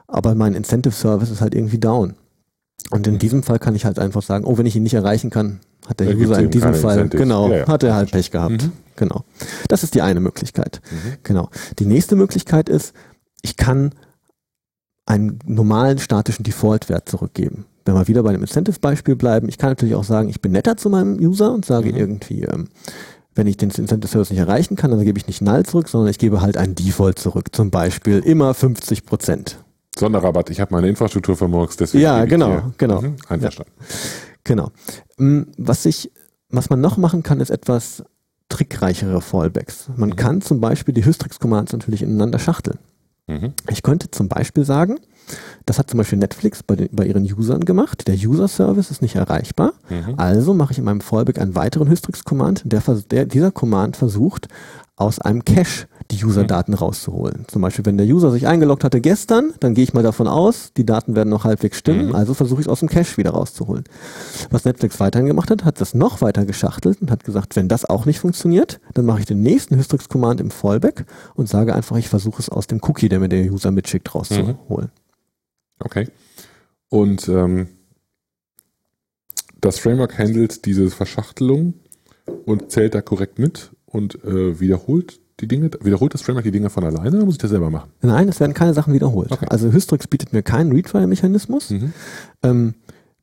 aber 0.08 0.34
mein 0.34 0.54
Incentive 0.54 0.94
Service 0.94 1.30
ist 1.30 1.40
halt 1.40 1.54
irgendwie 1.54 1.78
down. 1.78 2.14
Und 2.90 3.06
in 3.06 3.14
Mhm. 3.14 3.18
diesem 3.18 3.42
Fall 3.44 3.58
kann 3.58 3.76
ich 3.76 3.84
halt 3.84 3.98
einfach 3.98 4.22
sagen, 4.22 4.44
oh, 4.44 4.56
wenn 4.58 4.66
ich 4.66 4.74
ihn 4.74 4.82
nicht 4.82 4.94
erreichen 4.94 5.30
kann, 5.30 5.60
hat 5.86 6.00
der 6.00 6.08
Da 6.08 6.14
User 6.18 6.38
in 6.38 6.50
diesem 6.50 6.74
Fall, 6.74 6.94
Incentives. 6.94 7.20
genau, 7.22 7.50
Ja, 7.50 7.56
ja. 7.58 7.66
hat 7.68 7.82
er 7.82 7.94
halt 7.94 8.10
Pech 8.10 8.30
gehabt. 8.30 8.62
Mhm. 8.62 8.72
Genau. 8.96 9.24
Das 9.68 9.82
ist 9.84 9.94
die 9.94 10.02
eine 10.02 10.20
Möglichkeit. 10.20 10.80
Mhm. 10.90 11.12
Genau. 11.22 11.50
Die 11.78 11.86
nächste 11.86 12.16
Möglichkeit 12.16 12.68
ist, 12.68 12.94
ich 13.42 13.56
kann 13.56 13.92
einen 15.06 15.38
normalen 15.46 15.98
statischen 15.98 16.42
Default-Wert 16.44 17.08
zurückgeben. 17.08 17.66
Wenn 17.88 17.94
wir 17.94 18.06
wieder 18.06 18.22
bei 18.22 18.32
dem 18.32 18.42
Incentive-Beispiel 18.42 19.16
bleiben, 19.16 19.48
ich 19.48 19.56
kann 19.56 19.70
natürlich 19.70 19.94
auch 19.94 20.04
sagen, 20.04 20.28
ich 20.28 20.42
bin 20.42 20.52
netter 20.52 20.76
zu 20.76 20.90
meinem 20.90 21.14
User 21.18 21.50
und 21.54 21.64
sage 21.64 21.88
Mhm. 21.88 21.96
irgendwie, 21.96 22.42
ähm, 22.42 22.68
wenn 23.34 23.46
ich 23.46 23.56
den 23.56 23.70
Incentive 23.70 24.06
Service 24.08 24.28
nicht 24.28 24.40
erreichen 24.40 24.76
kann, 24.76 24.90
dann 24.90 25.02
gebe 25.02 25.18
ich 25.18 25.26
nicht 25.26 25.40
null 25.40 25.64
zurück, 25.64 25.88
sondern 25.88 26.10
ich 26.10 26.18
gebe 26.18 26.42
halt 26.42 26.58
ein 26.58 26.74
Default 26.74 27.18
zurück. 27.18 27.54
Zum 27.54 27.70
Beispiel 27.70 28.18
immer 28.18 28.52
50 28.52 29.06
Prozent. 29.06 29.64
Sonderrabatt, 29.98 30.50
ich 30.50 30.60
habe 30.60 30.74
meine 30.74 30.86
Infrastruktur 30.86 31.34
vermurkst, 31.34 31.80
deswegen. 31.80 32.04
Ja, 32.04 32.26
genau, 32.26 32.72
genau. 32.76 33.00
Mhm, 33.00 33.16
einverstanden. 33.26 33.72
Genau. 34.44 34.70
Mm, 35.16 35.44
Was 35.56 35.86
ich, 35.86 36.12
was 36.50 36.68
man 36.68 36.82
noch 36.82 36.98
machen 36.98 37.22
kann, 37.22 37.40
ist 37.40 37.48
etwas 37.50 38.04
trickreichere 38.50 39.22
Fallbacks. 39.22 39.88
Man 39.96 40.10
mhm. 40.10 40.16
kann 40.16 40.40
zum 40.42 40.60
Beispiel 40.60 40.92
die 40.92 41.06
Hystrix-Commands 41.06 41.72
natürlich 41.72 42.02
ineinander 42.02 42.38
schachteln. 42.38 42.78
Mhm. 43.28 43.54
Ich 43.70 43.82
könnte 43.82 44.10
zum 44.10 44.28
Beispiel 44.28 44.64
sagen, 44.66 44.98
das 45.66 45.78
hat 45.78 45.90
zum 45.90 45.98
Beispiel 45.98 46.18
Netflix 46.18 46.62
bei, 46.62 46.76
den, 46.76 46.88
bei 46.92 47.04
ihren 47.06 47.24
Usern 47.24 47.64
gemacht. 47.64 48.08
Der 48.08 48.14
User-Service 48.14 48.90
ist 48.90 49.02
nicht 49.02 49.16
erreichbar. 49.16 49.72
Mhm. 49.90 50.14
Also 50.16 50.54
mache 50.54 50.72
ich 50.72 50.78
in 50.78 50.84
meinem 50.84 51.00
Fallback 51.00 51.38
einen 51.38 51.54
weiteren 51.54 51.88
Hystrix-Command. 51.88 52.62
Der, 52.64 52.82
der, 53.10 53.26
dieser 53.26 53.50
Command 53.50 53.96
versucht, 53.96 54.48
aus 54.98 55.20
einem 55.20 55.44
Cache 55.44 55.86
die 56.10 56.24
User-Daten 56.24 56.72
mhm. 56.72 56.78
rauszuholen. 56.78 57.44
Zum 57.48 57.62
Beispiel, 57.62 57.84
wenn 57.84 57.98
der 57.98 58.06
User 58.06 58.30
sich 58.30 58.46
eingeloggt 58.46 58.82
hatte 58.82 59.00
gestern, 59.00 59.52
dann 59.60 59.74
gehe 59.74 59.84
ich 59.84 59.94
mal 59.94 60.02
davon 60.02 60.26
aus, 60.26 60.72
die 60.76 60.86
Daten 60.86 61.14
werden 61.14 61.28
noch 61.28 61.44
halbwegs 61.44 61.78
stimmen, 61.78 62.08
mhm. 62.08 62.14
also 62.14 62.34
versuche 62.34 62.60
ich 62.60 62.66
es 62.66 62.70
aus 62.70 62.80
dem 62.80 62.88
Cache 62.88 63.16
wieder 63.16 63.30
rauszuholen. 63.30 63.84
Was 64.50 64.64
Netflix 64.64 64.98
weiterhin 65.00 65.26
gemacht 65.26 65.50
hat, 65.50 65.64
hat 65.64 65.80
das 65.80 65.94
noch 65.94 66.20
weiter 66.20 66.46
geschachtelt 66.46 67.00
und 67.02 67.10
hat 67.10 67.24
gesagt, 67.24 67.56
wenn 67.56 67.68
das 67.68 67.84
auch 67.84 68.06
nicht 68.06 68.20
funktioniert, 68.20 68.80
dann 68.94 69.04
mache 69.04 69.20
ich 69.20 69.26
den 69.26 69.42
nächsten 69.42 69.76
Hystrix-Command 69.76 70.40
im 70.40 70.50
Fallback 70.50 71.04
und 71.34 71.48
sage 71.48 71.74
einfach, 71.74 71.96
ich 71.96 72.08
versuche 72.08 72.40
es 72.40 72.48
aus 72.48 72.66
dem 72.66 72.80
Cookie, 72.82 73.08
der 73.08 73.20
mir 73.20 73.28
der 73.28 73.52
User 73.52 73.70
mitschickt, 73.70 74.14
rauszuholen. 74.14 74.56
Mhm. 74.68 74.88
Okay. 75.80 76.08
Und 76.88 77.28
ähm, 77.28 77.68
das 79.60 79.78
Framework 79.78 80.18
handelt 80.18 80.64
diese 80.64 80.90
Verschachtelung 80.90 81.74
und 82.44 82.70
zählt 82.70 82.94
da 82.94 83.00
korrekt 83.00 83.38
mit 83.38 83.70
und 83.86 84.22
äh, 84.24 84.60
wiederholt 84.60 85.20
die 85.40 85.48
Dinge, 85.48 85.70
wiederholt 85.80 86.14
das 86.14 86.22
Framework 86.22 86.44
die 86.44 86.50
Dinge 86.50 86.70
von 86.70 86.84
alleine 86.84 87.16
oder 87.16 87.24
muss 87.24 87.34
ich 87.34 87.38
das 87.38 87.50
selber 87.50 87.70
machen? 87.70 87.90
Nein, 88.00 88.28
es 88.28 88.40
werden 88.40 88.54
keine 88.54 88.74
Sachen 88.74 88.92
wiederholt. 88.92 89.30
Okay. 89.30 89.46
Also 89.48 89.72
Hystrix 89.72 90.06
bietet 90.06 90.32
mir 90.32 90.42
keinen 90.42 90.72
Retry-Mechanismus. 90.72 91.70
Mhm. 91.70 91.92
Ähm, 92.42 92.74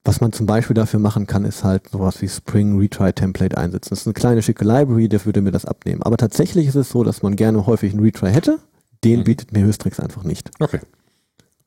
was 0.04 0.22
man 0.22 0.32
zum 0.32 0.46
Beispiel 0.46 0.76
dafür 0.76 1.00
machen 1.00 1.26
kann, 1.26 1.46
ist 1.46 1.64
halt 1.64 1.90
sowas 1.90 2.22
wie 2.22 2.30
Spring 2.30 2.78
Retry 2.80 3.12
Template 3.12 3.58
einsetzen. 3.58 3.90
Das 3.90 4.02
ist 4.02 4.08
eine 4.08 4.14
kleine 4.14 4.42
schicke 4.44 4.64
Library, 4.64 5.10
der 5.10 5.26
würde 5.26 5.42
mir 5.42 5.52
das 5.52 5.66
abnehmen. 5.66 6.04
Aber 6.04 6.16
tatsächlich 6.16 6.68
ist 6.68 6.76
es 6.76 6.90
so, 6.90 7.04
dass 7.04 7.24
man 7.24 7.36
gerne 7.36 7.66
häufig 7.66 7.92
einen 7.92 8.04
Retry 8.04 8.32
hätte. 8.32 8.60
Den 9.04 9.20
mhm. 9.20 9.24
bietet 9.24 9.52
mir 9.52 9.66
Hystrix 9.66 10.00
einfach 10.00 10.24
nicht. 10.24 10.52
Okay. 10.60 10.80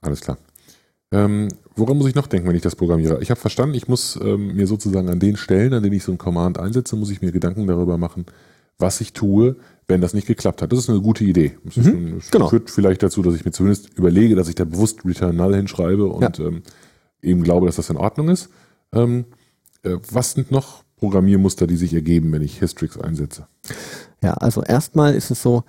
Alles 0.01 0.21
klar. 0.21 0.39
Ähm, 1.11 1.49
woran 1.75 1.97
muss 1.97 2.09
ich 2.09 2.15
noch 2.15 2.27
denken, 2.27 2.49
wenn 2.49 2.57
ich 2.57 2.63
das 2.63 2.77
programmiere? 2.77 3.21
Ich 3.23 3.31
habe 3.31 3.41
verstanden, 3.41 3.75
ich 3.75 3.89
muss 3.89 4.19
ähm, 4.23 4.55
mir 4.55 4.67
sozusagen 4.67 5.09
an 5.09 5.21
den 5.21 5.37
Stellen, 5.37 5.73
an 5.73 5.83
denen 5.83 5.97
ich 5.97 6.05
so 6.05 6.13
ein 6.13 6.19
Command 6.19 6.59
einsetze, 6.59 6.97
muss 6.97 7.11
ich 7.11 7.23
mir 7.23 7.33
Gedanken 7.33 7.67
darüber 7.67 7.97
machen, 7.97 8.27
was 8.79 9.01
ich 9.01 9.13
tue, 9.13 9.57
wenn 9.87 10.01
das 10.01 10.13
nicht 10.13 10.27
geklappt 10.27 10.61
hat. 10.61 10.71
Das 10.71 10.81
ist 10.81 10.91
eine 10.91 11.01
gute 11.01 11.25
Idee. 11.25 11.57
Das, 11.65 11.77
mhm, 11.77 12.17
das 12.17 12.31
genau. 12.31 12.49
führt 12.49 12.71
vielleicht 12.71 13.03
dazu, 13.03 13.23
dass 13.23 13.35
ich 13.35 13.45
mir 13.45 13.53
zumindest 13.53 13.97
überlege, 13.97 14.35
dass 14.35 14.49
ich 14.49 14.55
da 14.55 14.65
bewusst 14.65 15.05
Return 15.05 15.37
Null 15.37 15.57
hinschreibe 15.57 16.07
und 16.07 16.39
ja. 16.39 16.47
ähm, 16.47 16.63
eben 17.23 17.43
glaube, 17.43 17.67
dass 17.67 17.77
das 17.77 17.89
in 17.89 17.97
Ordnung 17.97 18.29
ist. 18.29 18.51
Ähm, 18.93 19.25
äh, 19.83 19.97
was 20.11 20.33
sind 20.33 20.51
noch 20.51 20.85
Programmiermuster, 20.97 21.67
die 21.67 21.77
sich 21.77 21.95
ergeben, 21.95 22.33
wenn 22.33 22.43
ich 22.43 22.61
Hystrix 22.61 22.99
einsetze? 22.99 23.47
Ja, 24.23 24.35
also 24.35 24.63
erstmal 24.63 25.15
ist 25.15 25.31
es 25.31 25.43
so, 25.43 25.65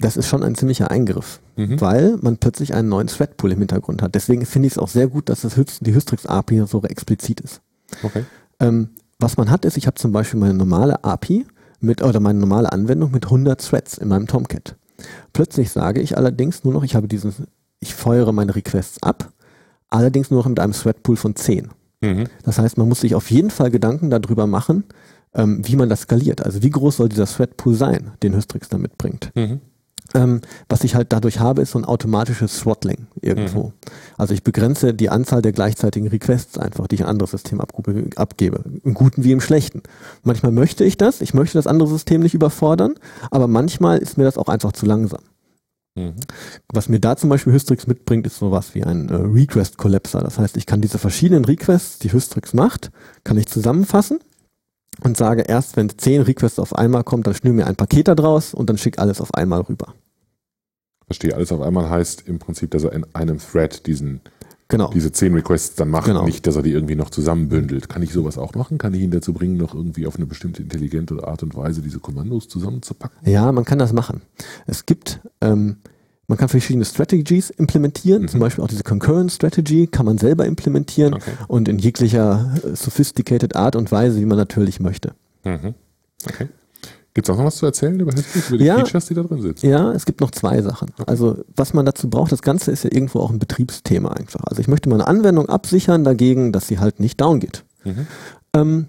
das 0.00 0.16
ist 0.16 0.28
schon 0.28 0.42
ein 0.42 0.54
ziemlicher 0.54 0.90
Eingriff, 0.90 1.40
mhm. 1.56 1.80
weil 1.80 2.16
man 2.20 2.38
plötzlich 2.38 2.74
einen 2.74 2.88
neuen 2.88 3.08
Threadpool 3.08 3.52
im 3.52 3.58
Hintergrund 3.58 4.00
hat. 4.00 4.14
Deswegen 4.14 4.46
finde 4.46 4.68
ich 4.68 4.74
es 4.74 4.78
auch 4.78 4.88
sehr 4.88 5.08
gut, 5.08 5.28
dass 5.28 5.40
das 5.40 5.56
die 5.80 5.94
Hystrix 5.94 6.24
API 6.26 6.64
so 6.66 6.82
explizit 6.82 7.40
ist. 7.40 7.60
Okay. 8.02 8.24
Ähm, 8.60 8.90
was 9.18 9.36
man 9.36 9.50
hat, 9.50 9.64
ist, 9.64 9.76
ich 9.76 9.86
habe 9.86 9.96
zum 9.96 10.12
Beispiel 10.12 10.38
meine 10.38 10.54
normale 10.54 11.02
API 11.02 11.46
mit, 11.80 12.02
oder 12.02 12.20
meine 12.20 12.38
normale 12.38 12.70
Anwendung 12.72 13.10
mit 13.10 13.24
100 13.24 13.60
Threads 13.60 13.98
in 13.98 14.08
meinem 14.08 14.28
Tomcat. 14.28 14.76
Plötzlich 15.32 15.70
sage 15.70 16.00
ich 16.00 16.16
allerdings 16.16 16.64
nur 16.64 16.72
noch, 16.72 16.84
ich 16.84 16.94
habe 16.94 17.08
diesen, 17.08 17.32
ich 17.80 17.94
feuere 17.94 18.32
meine 18.32 18.54
Requests 18.54 19.02
ab, 19.02 19.32
allerdings 19.88 20.30
nur 20.30 20.40
noch 20.40 20.48
mit 20.48 20.60
einem 20.60 20.72
Threadpool 20.72 21.16
von 21.16 21.34
10. 21.34 21.70
Mhm. 22.00 22.24
Das 22.44 22.58
heißt, 22.58 22.78
man 22.78 22.88
muss 22.88 23.00
sich 23.00 23.14
auf 23.16 23.30
jeden 23.30 23.50
Fall 23.50 23.70
Gedanken 23.70 24.10
darüber 24.10 24.46
machen, 24.46 24.84
ähm, 25.34 25.62
wie 25.66 25.76
man 25.76 25.88
das 25.88 26.02
skaliert. 26.02 26.44
Also 26.44 26.62
wie 26.62 26.70
groß 26.70 26.98
soll 26.98 27.08
dieser 27.08 27.26
Threadpool 27.26 27.74
sein, 27.74 28.12
den 28.22 28.34
Hystrix 28.34 28.68
da 28.68 28.78
mitbringt. 28.78 29.30
Mhm. 29.34 29.60
Ähm, 30.14 30.40
was 30.68 30.84
ich 30.84 30.94
halt 30.94 31.12
dadurch 31.12 31.38
habe, 31.38 31.60
ist 31.60 31.72
so 31.72 31.78
ein 31.78 31.84
automatisches 31.84 32.60
Throttling 32.60 33.06
irgendwo. 33.20 33.64
Mhm. 33.64 33.72
Also 34.16 34.32
ich 34.32 34.42
begrenze 34.42 34.94
die 34.94 35.10
Anzahl 35.10 35.42
der 35.42 35.52
gleichzeitigen 35.52 36.08
Requests 36.08 36.56
einfach, 36.56 36.86
die 36.86 36.96
ich 36.96 37.02
ein 37.02 37.08
anderes 37.08 37.32
System 37.32 37.60
abgebe. 37.60 38.64
Im 38.84 38.94
Guten 38.94 39.24
wie 39.24 39.32
im 39.32 39.40
Schlechten. 39.40 39.82
Manchmal 40.22 40.52
möchte 40.52 40.84
ich 40.84 40.96
das, 40.96 41.20
ich 41.20 41.34
möchte 41.34 41.58
das 41.58 41.66
andere 41.66 41.88
System 41.88 42.22
nicht 42.22 42.34
überfordern, 42.34 42.94
aber 43.30 43.48
manchmal 43.48 43.98
ist 43.98 44.16
mir 44.16 44.24
das 44.24 44.38
auch 44.38 44.48
einfach 44.48 44.72
zu 44.72 44.86
langsam. 44.86 45.20
Mhm. 45.94 46.14
Was 46.72 46.88
mir 46.88 47.00
da 47.00 47.16
zum 47.16 47.28
Beispiel 47.28 47.52
Hystrix 47.52 47.86
mitbringt, 47.86 48.26
ist 48.26 48.38
sowas 48.38 48.74
wie 48.74 48.84
ein 48.84 49.10
äh, 49.10 49.14
Request-Collapser. 49.14 50.20
Das 50.20 50.38
heißt, 50.38 50.56
ich 50.56 50.64
kann 50.64 50.80
diese 50.80 50.98
verschiedenen 50.98 51.44
Requests, 51.44 51.98
die 51.98 52.12
Hystrix 52.12 52.54
macht, 52.54 52.90
kann 53.24 53.36
ich 53.36 53.46
zusammenfassen 53.46 54.20
und 55.02 55.16
sage 55.16 55.42
erst, 55.42 55.76
wenn 55.76 55.90
zehn 55.96 56.22
Requests 56.22 56.58
auf 56.58 56.74
einmal 56.74 57.04
kommt, 57.04 57.26
dann 57.26 57.34
schnür 57.34 57.52
mir 57.52 57.66
ein 57.66 57.76
Paket 57.76 58.08
da 58.08 58.14
draus 58.14 58.54
und 58.54 58.68
dann 58.68 58.78
schick 58.78 58.98
alles 58.98 59.20
auf 59.20 59.34
einmal 59.34 59.60
rüber. 59.62 59.94
Verstehe, 61.06 61.34
alles 61.34 61.52
auf 61.52 61.60
einmal 61.60 61.88
heißt 61.88 62.24
im 62.26 62.38
Prinzip, 62.38 62.70
dass 62.70 62.84
er 62.84 62.92
in 62.92 63.06
einem 63.14 63.38
Thread 63.38 63.86
diesen 63.86 64.20
genau. 64.68 64.90
diese 64.92 65.10
zehn 65.10 65.34
Requests 65.34 65.74
dann 65.74 65.88
macht, 65.88 66.06
genau. 66.06 66.24
nicht, 66.24 66.46
dass 66.46 66.56
er 66.56 66.62
die 66.62 66.72
irgendwie 66.72 66.94
noch 66.94 67.10
zusammenbündelt. 67.10 67.88
Kann 67.88 68.02
ich 68.02 68.12
sowas 68.12 68.38
auch 68.38 68.54
machen? 68.54 68.78
Kann 68.78 68.94
ich 68.94 69.00
ihn 69.00 69.10
dazu 69.10 69.32
bringen, 69.32 69.56
noch 69.56 69.74
irgendwie 69.74 70.06
auf 70.06 70.16
eine 70.16 70.26
bestimmte 70.26 70.62
intelligente 70.62 71.26
Art 71.26 71.42
und 71.42 71.56
Weise 71.56 71.80
diese 71.80 71.98
Kommandos 71.98 72.48
zusammenzupacken? 72.48 73.18
Ja, 73.26 73.50
man 73.52 73.64
kann 73.64 73.78
das 73.78 73.92
machen. 73.92 74.20
Es 74.66 74.86
gibt 74.86 75.20
ähm, 75.40 75.78
man 76.28 76.36
kann 76.36 76.50
verschiedene 76.50 76.84
Strategies 76.84 77.50
implementieren, 77.50 78.22
mhm. 78.22 78.28
zum 78.28 78.40
Beispiel 78.40 78.62
auch 78.62 78.68
diese 78.68 78.84
Concurrent 78.84 79.32
Strategy 79.32 79.86
kann 79.86 80.06
man 80.06 80.18
selber 80.18 80.44
implementieren 80.44 81.14
okay. 81.14 81.32
und 81.48 81.68
in 81.68 81.78
jeglicher 81.78 82.54
äh, 82.62 82.76
sophisticated 82.76 83.56
Art 83.56 83.74
und 83.74 83.90
Weise, 83.90 84.20
wie 84.20 84.26
man 84.26 84.36
natürlich 84.36 84.78
möchte. 84.78 85.14
Mhm. 85.44 85.74
Okay. 86.26 86.48
Gibt 87.14 87.28
es 87.28 87.34
auch 87.34 87.38
noch 87.38 87.46
was 87.46 87.56
zu 87.56 87.66
erzählen 87.66 87.98
über 87.98 88.12
Headspace, 88.12 88.48
über 88.50 88.58
die 88.58 88.64
ja, 88.64 88.76
Features, 88.76 89.06
die 89.06 89.14
da 89.14 89.22
drin 89.22 89.40
sitzen? 89.40 89.68
Ja, 89.68 89.90
es 89.92 90.04
gibt 90.04 90.20
noch 90.20 90.30
zwei 90.30 90.60
Sachen. 90.60 90.90
Okay. 90.98 91.10
Also 91.10 91.42
was 91.56 91.72
man 91.72 91.86
dazu 91.86 92.10
braucht, 92.10 92.30
das 92.30 92.42
Ganze 92.42 92.70
ist 92.70 92.84
ja 92.84 92.92
irgendwo 92.92 93.20
auch 93.20 93.30
ein 93.30 93.38
Betriebsthema 93.38 94.10
einfach. 94.10 94.44
Also 94.44 94.60
ich 94.60 94.68
möchte 94.68 94.88
meine 94.88 95.06
Anwendung 95.06 95.48
absichern 95.48 96.04
dagegen, 96.04 96.52
dass 96.52 96.68
sie 96.68 96.78
halt 96.78 97.00
nicht 97.00 97.20
down 97.20 97.40
geht. 97.40 97.64
Mhm. 97.84 98.06
Ähm, 98.52 98.86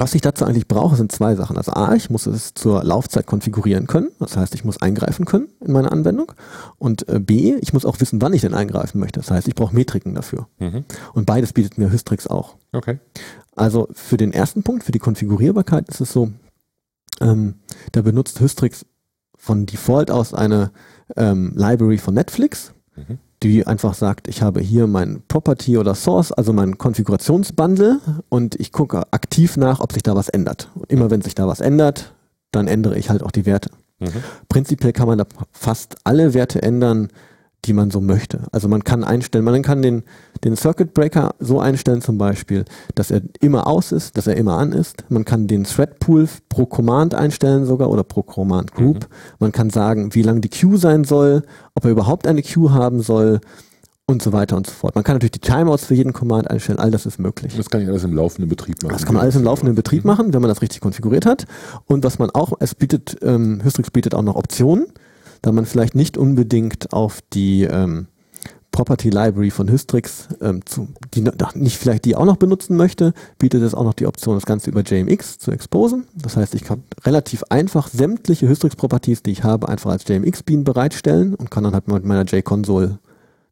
was 0.00 0.14
ich 0.14 0.22
dazu 0.22 0.46
eigentlich 0.46 0.66
brauche, 0.66 0.96
sind 0.96 1.12
zwei 1.12 1.34
Sachen. 1.34 1.58
Also 1.58 1.72
A, 1.72 1.94
ich 1.94 2.08
muss 2.08 2.26
es 2.26 2.54
zur 2.54 2.82
Laufzeit 2.82 3.26
konfigurieren 3.26 3.86
können. 3.86 4.08
Das 4.18 4.34
heißt, 4.34 4.54
ich 4.54 4.64
muss 4.64 4.80
eingreifen 4.80 5.26
können 5.26 5.48
in 5.60 5.72
meine 5.72 5.92
Anwendung. 5.92 6.32
Und 6.78 7.06
äh, 7.08 7.20
B, 7.20 7.56
ich 7.60 7.74
muss 7.74 7.84
auch 7.84 8.00
wissen, 8.00 8.22
wann 8.22 8.32
ich 8.32 8.40
denn 8.40 8.54
eingreifen 8.54 8.98
möchte. 8.98 9.20
Das 9.20 9.30
heißt, 9.30 9.46
ich 9.46 9.54
brauche 9.54 9.74
Metriken 9.74 10.14
dafür. 10.14 10.48
Mhm. 10.58 10.86
Und 11.12 11.26
beides 11.26 11.52
bietet 11.52 11.76
mir 11.76 11.92
Hystrix 11.92 12.26
auch. 12.26 12.56
Okay. 12.72 12.98
Also 13.54 13.88
für 13.92 14.16
den 14.16 14.32
ersten 14.32 14.62
Punkt, 14.62 14.84
für 14.84 14.92
die 14.92 14.98
Konfigurierbarkeit 14.98 15.86
ist 15.90 16.00
es 16.00 16.12
so, 16.12 16.32
ähm, 17.20 17.56
da 17.92 18.00
benutzt 18.00 18.40
Hystrix 18.40 18.86
von 19.36 19.66
Default 19.66 20.10
aus 20.10 20.32
eine 20.32 20.70
ähm, 21.16 21.52
Library 21.54 21.98
von 21.98 22.14
Netflix. 22.14 22.72
Mhm 22.96 23.18
die 23.42 23.66
einfach 23.66 23.94
sagt, 23.94 24.28
ich 24.28 24.42
habe 24.42 24.60
hier 24.60 24.86
mein 24.86 25.22
Property 25.28 25.78
oder 25.78 25.94
Source, 25.94 26.32
also 26.32 26.52
mein 26.52 26.76
Konfigurationsbundle 26.76 28.00
und 28.28 28.58
ich 28.60 28.70
gucke 28.72 29.02
aktiv 29.12 29.56
nach, 29.56 29.80
ob 29.80 29.92
sich 29.92 30.02
da 30.02 30.14
was 30.14 30.28
ändert. 30.28 30.68
Und 30.74 30.90
immer 30.92 31.10
wenn 31.10 31.22
sich 31.22 31.34
da 31.34 31.46
was 31.48 31.60
ändert, 31.60 32.12
dann 32.52 32.68
ändere 32.68 32.98
ich 32.98 33.08
halt 33.08 33.22
auch 33.22 33.30
die 33.30 33.46
Werte. 33.46 33.70
Mhm. 33.98 34.22
Prinzipiell 34.48 34.92
kann 34.92 35.06
man 35.06 35.18
da 35.18 35.24
fast 35.52 35.96
alle 36.04 36.34
Werte 36.34 36.62
ändern, 36.62 37.08
die 37.66 37.72
man 37.72 37.90
so 37.90 38.00
möchte. 38.00 38.46
Also 38.52 38.68
man 38.68 38.84
kann 38.84 39.04
einstellen, 39.04 39.44
man 39.44 39.62
kann 39.62 39.82
den, 39.82 40.02
den 40.44 40.56
Circuit 40.56 40.94
Breaker 40.94 41.34
so 41.38 41.60
einstellen 41.60 42.00
zum 42.00 42.16
Beispiel, 42.16 42.64
dass 42.94 43.10
er 43.10 43.22
immer 43.40 43.66
aus 43.66 43.92
ist, 43.92 44.16
dass 44.16 44.26
er 44.26 44.36
immer 44.36 44.58
an 44.58 44.72
ist. 44.72 45.04
Man 45.10 45.24
kann 45.24 45.46
den 45.46 45.64
Thread 45.64 45.98
Pool 45.98 46.28
pro 46.48 46.66
Command 46.66 47.14
einstellen 47.14 47.66
sogar 47.66 47.90
oder 47.90 48.02
pro 48.02 48.22
Command 48.22 48.72
Group. 48.72 49.00
Mhm. 49.00 49.14
Man 49.38 49.52
kann 49.52 49.70
sagen, 49.70 50.14
wie 50.14 50.22
lang 50.22 50.40
die 50.40 50.48
Queue 50.48 50.78
sein 50.78 51.04
soll, 51.04 51.42
ob 51.74 51.84
er 51.84 51.90
überhaupt 51.90 52.26
eine 52.26 52.42
Queue 52.42 52.72
haben 52.72 53.00
soll 53.02 53.40
und 54.06 54.22
so 54.22 54.32
weiter 54.32 54.56
und 54.56 54.66
so 54.66 54.72
fort. 54.72 54.94
Man 54.94 55.04
kann 55.04 55.14
natürlich 55.14 55.32
die 55.32 55.40
Timeouts 55.40 55.84
für 55.84 55.94
jeden 55.94 56.12
Command 56.12 56.50
einstellen, 56.50 56.78
all 56.78 56.90
das 56.90 57.06
ist 57.06 57.18
möglich. 57.18 57.54
Das 57.56 57.70
kann 57.70 57.80
ich 57.80 57.88
alles 57.88 58.04
im 58.04 58.12
laufenden 58.14 58.48
Betrieb 58.48 58.82
machen. 58.82 58.92
Das 58.92 59.04
kann 59.04 59.14
man 59.14 59.22
alles 59.22 59.36
im 59.36 59.44
laufenden 59.44 59.74
Betrieb 59.74 60.04
mhm. 60.04 60.08
machen, 60.08 60.32
wenn 60.32 60.40
man 60.40 60.48
das 60.48 60.62
richtig 60.62 60.80
konfiguriert 60.80 61.26
hat. 61.26 61.46
Und 61.86 62.04
was 62.04 62.18
man 62.18 62.30
auch, 62.30 62.54
es 62.58 62.74
bietet, 62.74 63.18
ähm, 63.22 63.60
Hystrix 63.62 63.90
bietet 63.90 64.14
auch 64.14 64.22
noch 64.22 64.34
Optionen 64.34 64.86
da 65.42 65.52
man 65.52 65.66
vielleicht 65.66 65.94
nicht 65.94 66.16
unbedingt 66.16 66.92
auf 66.92 67.20
die 67.32 67.64
ähm, 67.64 68.06
Property 68.72 69.10
Library 69.10 69.50
von 69.50 69.68
Hystrix, 69.68 70.28
ähm, 70.40 70.64
zu, 70.64 70.88
die 71.14 71.24
nicht 71.54 71.76
vielleicht 71.76 72.04
die 72.04 72.14
auch 72.14 72.24
noch 72.24 72.36
benutzen 72.36 72.76
möchte, 72.76 73.12
bietet 73.38 73.62
es 73.62 73.74
auch 73.74 73.84
noch 73.84 73.94
die 73.94 74.06
Option, 74.06 74.36
das 74.36 74.46
Ganze 74.46 74.70
über 74.70 74.82
JMX 74.82 75.38
zu 75.38 75.50
exposen. 75.50 76.04
Das 76.14 76.36
heißt, 76.36 76.54
ich 76.54 76.64
kann 76.64 76.84
relativ 77.04 77.42
einfach 77.48 77.88
sämtliche 77.88 78.48
Hystrix-Properties, 78.48 79.22
die 79.22 79.32
ich 79.32 79.44
habe, 79.44 79.68
einfach 79.68 79.90
als 79.90 80.06
JMX-Bean 80.06 80.64
bereitstellen 80.64 81.34
und 81.34 81.50
kann 81.50 81.64
dann 81.64 81.74
halt 81.74 81.88
mit 81.88 82.04
meiner 82.04 82.24
JConsole 82.24 82.98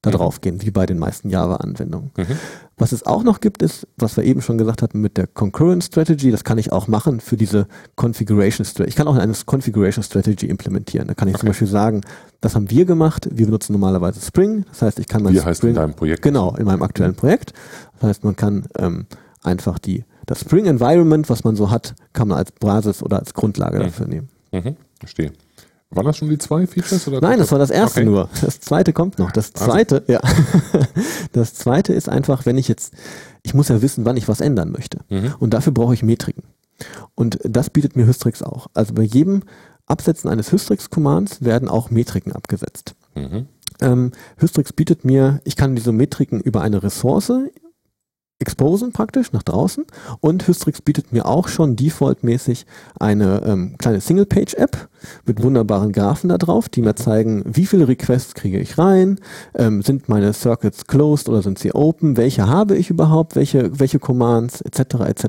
da 0.03 0.11
mhm. 0.11 0.15
drauf 0.15 0.41
gehen, 0.41 0.63
wie 0.63 0.71
bei 0.71 0.87
den 0.87 0.99
meisten 0.99 1.29
Java-Anwendungen. 1.29 2.11
Mhm. 2.17 2.27
Was 2.77 2.93
es 2.93 3.05
auch 3.05 3.25
noch 3.25 3.41
gibt, 3.41 3.63
ist, 3.63 3.87
was 3.97 4.17
wir 4.17 4.25
eben 4.25 4.41
schon 4.41 4.59
gesagt 4.59 4.83
hatten 4.83 5.01
mit 5.01 5.17
der 5.17 5.27
Concurrent 5.27 5.83
Strategy, 5.83 6.31
das 6.31 6.45
kann 6.45 6.59
ich 6.59 6.71
auch 6.71 6.87
machen 6.87 7.21
für 7.21 7.37
diese 7.37 7.67
Configuration 7.97 8.65
Strategy. 8.65 8.91
Ich 8.91 8.97
kann 8.97 9.09
auch 9.09 9.17
eine 9.17 9.33
Configuration 9.47 10.05
Strategy 10.05 10.47
implementieren. 10.47 11.09
Da 11.09 11.15
kann 11.15 11.29
ich 11.29 11.35
okay. 11.35 11.41
zum 11.41 11.49
Beispiel 11.49 11.69
sagen, 11.69 12.03
das 12.41 12.55
haben 12.55 12.71
wir 12.71 12.85
gemacht, 12.85 13.29
wir 13.33 13.47
benutzen 13.47 13.73
normalerweise 13.73 14.21
Spring, 14.21 14.65
das 14.69 14.83
heißt, 14.83 14.99
ich 15.01 15.09
kann 15.09 15.23
mein 15.23 15.35
Wie 15.35 15.41
heißt 15.41 15.65
in 15.65 15.75
deinem 15.75 15.95
Projekt? 15.95 16.23
Genau, 16.23 16.55
in 16.55 16.67
meinem 16.67 16.83
aktuellen 16.83 17.15
Projekt. 17.15 17.53
Das 18.01 18.11
heißt, 18.11 18.25
man 18.25 18.37
kann 18.37 18.67
ähm, 18.79 19.07
einfach 19.43 19.79
die 19.79 20.05
das 20.27 20.41
Spring 20.41 20.67
Environment, 20.67 21.29
was 21.31 21.43
man 21.43 21.57
so 21.57 21.71
hat, 21.71 21.95
kann 22.13 22.29
man 22.29 22.37
als 22.37 22.53
Basis 22.53 23.03
oder 23.03 23.19
als 23.19 23.33
Grundlage 23.33 23.79
Mhm. 23.79 23.83
dafür 23.83 24.07
nehmen. 24.07 24.29
Mhm. 24.53 24.77
Verstehe. 25.01 25.33
Waren 25.91 26.05
das 26.05 26.19
schon 26.19 26.29
die 26.29 26.37
zwei 26.39 26.67
Features? 26.67 27.09
Oder 27.09 27.21
Nein, 27.23 27.39
das 27.39 27.51
war 27.51 27.59
das 27.59 27.71
erste 27.71 28.01
Okay. 28.01 28.09
nur. 28.11 28.29
Das 28.43 28.61
zweite 28.61 28.93
kommt 28.93 29.19
noch. 29.19 29.31
Das 29.33 29.55
Also- 29.55 29.71
zweite, 29.73 30.05
ja. 30.07 30.21
Das 31.33 31.55
zweite 31.55 31.93
ist 31.93 32.09
einfach, 32.09 32.47
wenn 32.47 32.59
ich 32.59 32.69
jetzt, 32.69 32.93
ich 33.43 33.55
muss 33.55 33.69
ja 33.69 33.81
wissen, 33.81 34.05
wann 34.05 34.17
ich 34.17 34.29
was 34.29 34.41
ändern 34.41 34.71
möchte. 34.71 34.99
Mhm. 35.09 35.35
Und 35.39 35.55
dafür 35.55 35.73
brauche 35.73 35.95
ich 35.95 36.03
Metriken. 36.03 36.45
Und 37.15 37.39
das 37.43 37.71
bietet 37.71 37.97
mir 37.97 38.07
Hystrix 38.07 38.43
auch. 38.43 38.67
Also 38.75 38.95
bei 38.95 39.03
jedem 39.03 39.43
Absetzen 39.87 40.29
eines 40.31 40.53
Hystrix-Commands 40.53 41.43
werden 41.43 41.69
auch 41.69 41.91
Metriken 41.91 42.33
abgesetzt. 42.33 42.95
Mhm. 43.15 43.47
Ähm, 43.81 44.13
Hystrix 44.37 44.73
bietet 44.73 45.05
mir, 45.05 45.41
ich 45.45 45.57
kann 45.57 45.75
diese 45.75 45.93
Metriken 45.93 46.41
über 46.41 46.61
eine 46.61 46.83
Ressource 46.83 47.33
exposen 48.41 48.93
praktisch 48.93 49.33
nach 49.33 49.43
draußen 49.43 49.85
und 50.21 50.47
Hystrix 50.47 50.81
bietet 50.81 51.13
mir 51.13 51.27
auch 51.27 51.49
schon 51.49 51.75
defaultmäßig 51.75 52.67
eine 53.01 53.43
ähm, 53.45 53.75
kleine 53.79 54.01
Single-Page-App 54.01 54.89
mit 55.27 55.43
wunderbaren 55.43 55.93
Graphen 55.93 56.29
da 56.29 56.39
drauf, 56.39 56.69
die 56.69 56.83
mir 56.83 56.95
zeigen, 56.95 57.43
wie 57.47 57.67
viele 57.67 57.89
Requests 57.89 58.35
kriege 58.35 58.61
ich 58.61 58.79
rein, 58.79 59.19
ähm, 59.55 59.83
sind 59.83 60.09
meine 60.09 60.33
Circuits 60.33 60.87
closed 60.87 61.29
oder 61.29 61.43
sind 61.43 61.59
sie 61.59 61.75
open, 61.75 62.17
welche 62.17 62.47
habe 62.47 62.77
ich 62.77 62.91
überhaupt, 62.91 63.35
welche, 63.35 63.79
welche 63.79 63.99
Commands 63.99 64.61
etc. 64.61 64.81
etc. 65.07 65.25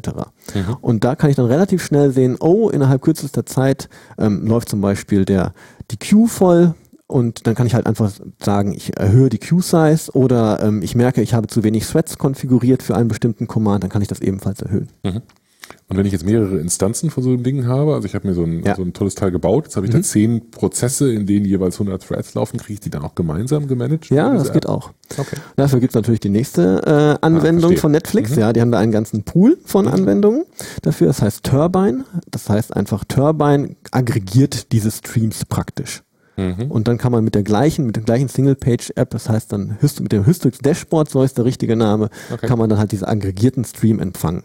Mhm. 0.53 0.77
Und 0.81 1.03
da 1.03 1.15
kann 1.15 1.31
ich 1.31 1.35
dann 1.35 1.47
relativ 1.47 1.83
schnell 1.83 2.11
sehen, 2.11 2.37
oh, 2.39 2.69
innerhalb 2.69 3.01
kürzester 3.01 3.45
Zeit 3.45 3.89
ähm, 4.19 4.45
läuft 4.45 4.69
zum 4.69 4.81
Beispiel 4.81 5.25
der, 5.25 5.53
die 5.89 5.97
Queue 5.97 6.27
voll 6.27 6.75
und 7.09 7.47
dann 7.47 7.55
kann 7.55 7.67
ich 7.67 7.73
halt 7.73 7.87
einfach 7.87 8.11
sagen, 8.41 8.71
ich 8.73 8.95
erhöhe 8.97 9.29
die 9.29 9.39
Queue-Size 9.39 10.11
oder 10.13 10.61
ähm, 10.61 10.81
ich 10.83 10.95
merke, 10.95 11.21
ich 11.21 11.33
habe 11.33 11.47
zu 11.47 11.63
wenig 11.63 11.85
Threads 11.87 12.17
konfiguriert 12.17 12.83
für 12.83 12.95
einen 12.95 13.07
bestimmten 13.09 13.47
Command, 13.47 13.83
dann 13.83 13.89
kann 13.89 14.01
ich 14.01 14.07
das 14.07 14.21
ebenfalls 14.21 14.61
erhöhen. 14.61 14.89
Und 15.03 15.97
wenn 15.97 16.05
ich 16.05 16.11
jetzt 16.13 16.25
mehrere 16.25 16.57
Instanzen 16.59 17.09
von 17.09 17.23
so 17.23 17.29
einem 17.29 17.43
Ding 17.43 17.65
habe, 17.67 17.93
also 17.95 18.05
ich 18.07 18.13
habe 18.15 18.27
mir 18.27 18.33
so 18.35 18.43
ein, 18.43 18.63
Ja. 18.63 18.75
so 18.75 18.83
ein 18.83 18.93
tolles 18.93 19.15
Teil 19.15 19.31
gebaut, 19.31 19.65
jetzt 19.65 19.75
habe 19.75 19.85
ich 19.87 19.91
da 19.91 20.01
zehn 20.01 20.49
Prozesse, 20.51 21.11
in 21.11 21.25
denen 21.25 21.45
jeweils 21.45 21.75
100 21.79 22.01
Threads 22.07 22.33
laufen, 22.35 22.57
kriege 22.57 22.73
ich 22.73 22.79
die 22.79 22.89
dann 22.91 23.01
auch 23.03 23.15
gemeinsam 23.15 23.67
gemanagt? 23.67 24.09
Ja, 24.09 24.31
das 24.33 24.43
diese 24.43 24.53
geht 24.53 24.65
App? 24.65 24.71
auch. 24.71 24.91
Okay. 25.17 25.37
Dafür 25.55 25.79
gibt 25.79 25.91
es 25.91 25.95
natürlich 25.95 26.19
die 26.21 26.29
nächste 26.29 27.17
äh, 27.21 27.25
Anwendung 27.25 27.61
verstehe. 27.61 27.77
von 27.79 27.91
Netflix. 27.91 28.35
Ja, 28.35 28.53
die 28.53 28.61
haben 28.61 28.71
da 28.71 28.77
einen 28.79 28.91
ganzen 28.91 29.23
Pool 29.23 29.57
von 29.65 29.87
Anwendungen 29.87 30.45
dafür. 30.83 31.07
Das 31.07 31.21
heißt 31.23 31.43
Turbine. 31.43 32.05
Das 32.29 32.49
heißt 32.49 32.75
einfach 32.75 33.03
Turbine 33.05 33.75
aggregiert 33.91 34.71
diese 34.71 34.91
Streams 34.91 35.45
praktisch. 35.45 36.03
Mhm. 36.39 36.71
Und 36.71 36.87
dann 36.87 36.97
kann 36.97 37.11
man 37.11 37.23
mit 37.23 37.35
der 37.35 37.43
gleichen, 37.43 37.85
mit 37.85 37.95
der 37.97 38.03
gleichen 38.03 38.29
Single-Page-App, 38.29 39.09
das 39.09 39.27
heißt 39.29 39.51
dann 39.51 39.77
mit 39.99 40.11
dem 40.11 40.25
Hystrix 40.25 40.59
Dashboard, 40.59 41.09
so 41.09 41.21
ist 41.23 41.37
der 41.37 41.45
richtige 41.45 41.75
Name, 41.75 42.09
Okay. 42.31 42.47
kann 42.47 42.57
man 42.57 42.69
dann 42.69 42.79
halt 42.79 42.91
diese 42.93 43.07
aggregierten 43.07 43.65
Stream 43.65 43.99
empfangen. 43.99 44.43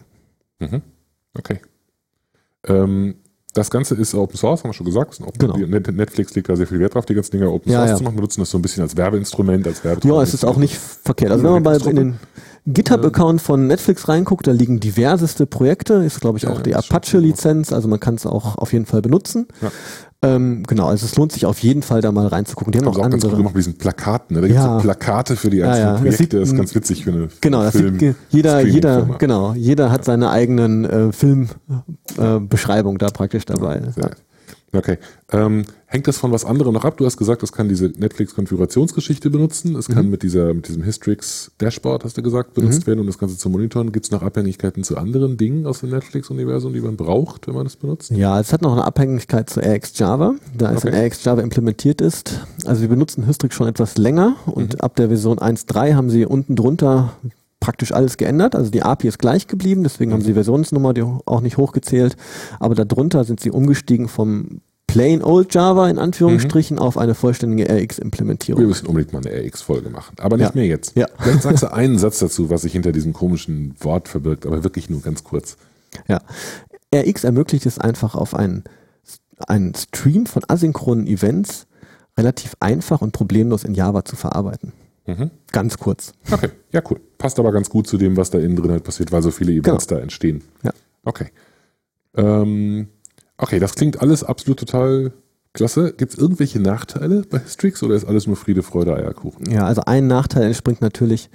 Mhm. 0.59 0.81
Okay. 1.37 1.59
Ähm, 2.67 3.15
das 3.53 3.69
Ganze 3.69 3.95
ist 3.95 4.13
Open 4.13 4.35
Source, 4.35 4.63
haben 4.63 4.69
wir 4.71 4.73
schon 4.73 4.85
gesagt. 4.85 5.17
Genau. 5.39 5.53
die- 5.55 5.65
Net- 5.65 5.87
Netflix 5.95 6.35
legt 6.35 6.49
da 6.49 6.57
sehr 6.57 6.67
viel 6.67 6.79
Wert 6.79 6.93
drauf, 6.95 7.05
die 7.05 7.13
ganzen 7.13 7.31
Dinger 7.31 7.51
Open 7.51 7.71
Ja, 7.71 7.79
Source 7.79 7.89
ja. 7.91 7.97
zu 7.97 8.03
machen. 8.03 8.15
Wir 8.15 8.21
nutzen 8.21 8.41
das 8.41 8.49
so 8.49 8.57
ein 8.57 8.61
bisschen 8.61 8.83
als 8.83 8.97
Werbeinstrument, 8.97 9.65
als 9.65 9.83
Werbetool. 9.83 10.11
Ja, 10.11 10.21
es 10.21 10.33
ist 10.33 10.43
auch 10.43 10.57
nicht 10.57 10.75
verkehrt. 10.75 11.31
Also 11.31 11.43
wenn 11.45 11.51
man 11.51 11.63
bei 11.63 11.77
in 11.77 11.95
den 11.95 12.19
GitHub-Account 12.67 13.41
von 13.41 13.67
Netflix 13.67 14.09
reinguckt, 14.09 14.47
da 14.47 14.51
liegen 14.51 14.79
diverseste 14.81 15.45
Projekte, 15.45 15.93
ist 15.95 16.19
glaube 16.19 16.37
ich 16.37 16.43
Ja, 16.43 16.49
auch 16.49 16.61
die 16.61 16.71
ist 16.71 16.85
schon 16.87 16.95
Apache-Lizenz, 16.97 17.71
also 17.71 17.87
man 17.87 17.99
kann 18.01 18.15
es 18.15 18.25
auch 18.25 18.57
auf 18.57 18.73
jeden 18.73 18.85
Fall 18.87 19.01
benutzen. 19.01 19.47
Ja. 20.29 20.35
Ähm, 20.35 20.63
genau, 20.67 20.87
also 20.87 21.05
es 21.05 21.15
lohnt 21.15 21.31
sich 21.31 21.45
auf 21.45 21.59
jeden 21.59 21.81
Fall 21.81 22.01
da 22.01 22.11
mal 22.11 22.27
reinzugucken. 22.27 22.71
Die 22.71 22.79
haben 22.79 22.85
Haben 22.85 22.93
auch 22.93 22.97
auch 22.99 23.01
ganz 23.03 23.15
gut 23.15 23.23
andere. 23.25 23.37
gemacht 23.37 23.55
mit 23.55 23.65
diesen 23.65 23.77
Plakaten. 23.77 24.35
Ne? 24.35 24.41
Da 24.41 24.47
gibt 24.47 24.59
es 24.59 24.65
Ja. 24.65 24.75
so 24.77 24.81
Plakate 24.83 25.35
für 25.35 25.49
die 25.49 25.57
Ja, 25.57 25.67
einzelnen 25.67 25.85
ja. 25.87 25.91
Das 25.93 26.01
Projekte. 26.01 26.17
sieht- 26.23 26.33
Das 26.33 26.49
ist 26.49 26.55
ganz 26.57 26.75
witzig 26.75 27.03
für 27.03 27.11
eine 27.11 27.27
Genau, 27.41 27.63
das 27.63 27.75
Film 27.75 27.99
sieht 27.99 28.15
jeder, 28.29 28.61
jeder, 28.61 29.01
genau, 29.19 29.53
jeder 29.53 29.91
hat 29.91 30.05
seine 30.05 30.29
eigenen 30.29 30.85
äh, 30.85 31.11
Filmbeschreibung 31.11 32.95
äh, 32.95 32.99
da 32.99 33.07
praktisch 33.09 33.45
dabei. 33.45 33.81
Sehr. 33.95 34.11
Okay. 34.75 34.97
Ähm, 35.31 35.65
hängt 35.87 36.07
das 36.07 36.17
von 36.17 36.31
was 36.31 36.45
anderem 36.45 36.73
noch 36.73 36.83
ab? 36.85 36.97
Du 36.97 37.05
hast 37.05 37.17
gesagt, 37.17 37.41
es 37.43 37.51
kann 37.51 37.69
diese 37.69 37.85
Netflix-Konfigurationsgeschichte 38.45 39.29
benutzen. 39.29 39.75
Es 39.75 39.89
Mhm. 39.89 39.93
kann 39.93 40.09
mit 40.09 40.23
dieser, 40.23 40.53
mit 40.53 40.67
diesem 40.67 40.83
Hystrix 40.83 41.51
Dashboard, 41.59 42.03
hast 42.03 42.17
du 42.17 42.21
gesagt, 42.21 42.53
benutzt 42.53 42.85
werden, 42.87 42.99
um 42.99 43.07
das 43.07 43.17
Ganze 43.17 43.37
zu 43.37 43.49
monitoren. 43.49 43.91
Gibt 43.91 44.05
es 44.05 44.11
noch 44.11 44.21
Abhängigkeiten 44.21 44.83
zu 44.83 44.97
anderen 44.97 45.37
Dingen 45.37 45.65
aus 45.65 45.79
dem 45.81 45.89
Netflix-Universum, 45.91 46.73
die 46.73 46.81
man 46.81 46.97
braucht, 46.97 47.47
wenn 47.47 47.55
man 47.55 47.63
das 47.63 47.75
benutzt? 47.75 48.11
Ja, 48.11 48.39
es 48.39 48.53
hat 48.53 48.61
noch 48.61 48.73
eine 48.73 48.85
Abhängigkeit 48.85 49.49
zu 49.49 49.59
RX 49.61 49.97
Java, 49.97 50.35
da 50.57 50.71
es 50.73 50.85
Okay. 50.85 50.89
in 50.89 51.05
RX 51.07 51.23
Java 51.23 51.41
implementiert 51.41 52.01
ist. 52.01 52.45
Also 52.65 52.81
wir 52.81 52.89
benutzen 52.89 53.25
Hystrix 53.27 53.55
schon 53.55 53.67
etwas 53.67 53.97
länger 53.97 54.35
und 54.45 54.73
Mhm. 54.73 54.81
ab 54.81 54.95
der 54.95 55.07
Version 55.07 55.39
1.3 55.39 55.93
haben 55.95 56.09
sie 56.09 56.25
unten 56.25 56.55
drunter 56.55 57.13
praktisch 57.61 57.93
alles 57.93 58.17
geändert. 58.17 58.55
Also 58.55 58.69
die 58.69 58.83
API 58.83 59.07
ist 59.07 59.17
gleich 59.17 59.47
geblieben, 59.47 59.81
deswegen 59.81 60.11
haben 60.13 60.21
sie 60.21 60.27
die 60.27 60.33
Versionsnummer 60.35 60.93
die 60.93 61.01
auch 61.01 61.41
nicht 61.41 61.57
hochgezählt. 61.57 62.15
Aber 62.59 62.75
darunter 62.75 63.23
sind 63.23 63.39
sie 63.39 63.49
umgestiegen 63.49 64.07
vom 64.07 64.61
plain 64.95 65.21
old 65.21 65.53
Java 65.53 65.89
in 65.89 65.99
Anführungsstrichen 65.99 66.79
auf 66.79 66.97
eine 66.97 67.15
vollständige 67.15 67.67
Wir 67.67 67.83
RX-Implementierung. 67.83 68.65
müssen 68.65 68.87
unbedingt 68.87 69.11
mal 69.11 69.19
eine 69.25 69.45
RX-Folge 69.45 69.89
machen. 69.89 70.15
Aber 70.19 70.37
nicht 70.37 70.47
Ja. 70.47 70.51
mehr 70.55 70.65
jetzt. 70.67 70.95
Ja. 70.95 71.07
Vielleicht 71.19 71.41
sagst 71.41 71.63
du 71.63 71.73
einen 71.73 71.97
Satz 71.97 72.19
dazu, 72.19 72.49
was 72.49 72.61
sich 72.61 72.71
hinter 72.71 72.93
diesem 72.93 73.11
komischen 73.11 73.73
Wort 73.81 74.07
verbirgt, 74.07 74.45
aber 74.45 74.63
wirklich 74.63 74.89
nur 74.89 75.01
ganz 75.01 75.25
kurz. 75.25 75.57
Ja. 76.07 76.21
RX 76.95 77.25
ermöglicht 77.25 77.65
es 77.65 77.77
einfach 77.77 78.15
auf 78.15 78.33
einen, 78.33 78.63
einen 79.47 79.73
Stream 79.75 80.27
von 80.27 80.43
asynchronen 80.47 81.07
Events 81.07 81.67
relativ 82.17 82.53
einfach 82.61 83.01
und 83.01 83.11
problemlos 83.11 83.65
in 83.65 83.73
Java 83.73 84.05
zu 84.05 84.15
verarbeiten. 84.15 84.71
Mhm. 85.07 85.29
Ganz 85.51 85.77
kurz. 85.77 86.13
Okay, 86.31 86.49
ja, 86.71 86.81
cool. 86.89 87.01
Passt 87.17 87.37
aber 87.37 87.51
ganz 87.51 87.69
gut 87.69 87.85
zu 87.85 87.97
dem, 87.97 88.15
was 88.15 88.29
da 88.29 88.39
innen 88.39 88.55
drin 88.55 88.71
halt 88.71 88.85
passiert, 88.85 89.11
weil 89.11 89.21
so 89.21 89.29
viele 89.31 89.51
Events 89.51 89.87
da 89.87 89.99
entstehen. 89.99 90.41
Ja. 90.63 90.71
Okay. 91.03 91.27
Ähm, 92.15 92.87
okay, 93.37 93.59
das 93.59 93.75
klingt 93.75 94.01
alles 94.01 94.23
absolut 94.23 94.59
total 94.59 95.13
klasse. 95.53 95.93
Gibt 95.93 96.13
es 96.13 96.19
irgendwelche 96.19 96.59
Nachteile 96.59 97.23
bei 97.29 97.41
Strix 97.47 97.81
oder 97.81 97.95
ist 97.95 98.05
alles 98.05 98.27
nur 98.27 98.35
Friede, 98.35 98.61
Freude, 98.61 98.95
Eierkuchen? 98.95 99.49
Ja, 99.49 99.65
also 99.65 99.81
ein 99.85 100.07
Nachteil 100.07 100.43
entspringt 100.43 100.81
natürlich, 100.81 101.29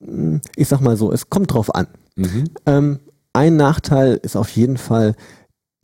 mh, 0.00 0.40
ich 0.56 0.68
sag 0.68 0.80
mal 0.80 0.96
so, 0.96 1.12
es 1.12 1.30
kommt 1.30 1.52
drauf 1.52 1.74
an. 1.74 1.86
Mhm. 2.16 2.44
Ähm, 2.66 3.00
ein 3.32 3.56
Nachteil 3.56 4.20
ist 4.22 4.36
auf 4.36 4.50
jeden 4.50 4.76
Fall, 4.76 5.14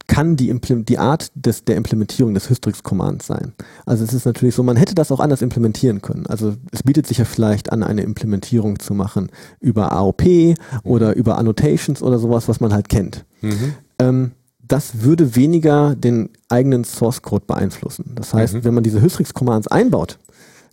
kann 0.06 0.36
die, 0.36 0.52
die 0.84 0.98
Art 0.98 1.30
des, 1.34 1.64
der 1.64 1.76
Implementierung 1.76 2.32
des 2.34 2.48
Hystrix-Commands 2.48 3.26
sein. 3.26 3.52
Also 3.84 4.04
es 4.04 4.14
ist 4.14 4.24
natürlich 4.24 4.54
so, 4.54 4.62
man 4.62 4.76
hätte 4.76 4.94
das 4.94 5.12
auch 5.12 5.20
anders 5.20 5.42
implementieren 5.42 6.00
können. 6.00 6.26
Also 6.26 6.56
es 6.72 6.82
bietet 6.82 7.06
sich 7.06 7.18
ja 7.18 7.26
vielleicht 7.26 7.70
an, 7.72 7.82
eine 7.82 8.02
Implementierung 8.02 8.78
zu 8.78 8.94
machen 8.94 9.30
über 9.60 9.92
AOP 9.92 10.56
oder 10.82 11.14
über 11.14 11.36
Annotations 11.36 12.02
oder 12.02 12.18
sowas, 12.18 12.48
was 12.48 12.58
man 12.58 12.72
halt 12.72 12.88
kennt. 12.88 13.26
Mhm. 13.42 13.74
Ähm, 13.98 14.32
das 14.68 15.02
würde 15.02 15.34
weniger 15.34 15.94
den 15.96 16.30
eigenen 16.48 16.84
Source 16.84 17.22
Code 17.22 17.44
beeinflussen. 17.46 18.12
Das 18.14 18.34
heißt, 18.34 18.54
Mhm. 18.54 18.64
wenn 18.64 18.74
man 18.74 18.84
diese 18.84 19.00
Hystrix-Commands 19.00 19.68
einbaut, 19.68 20.18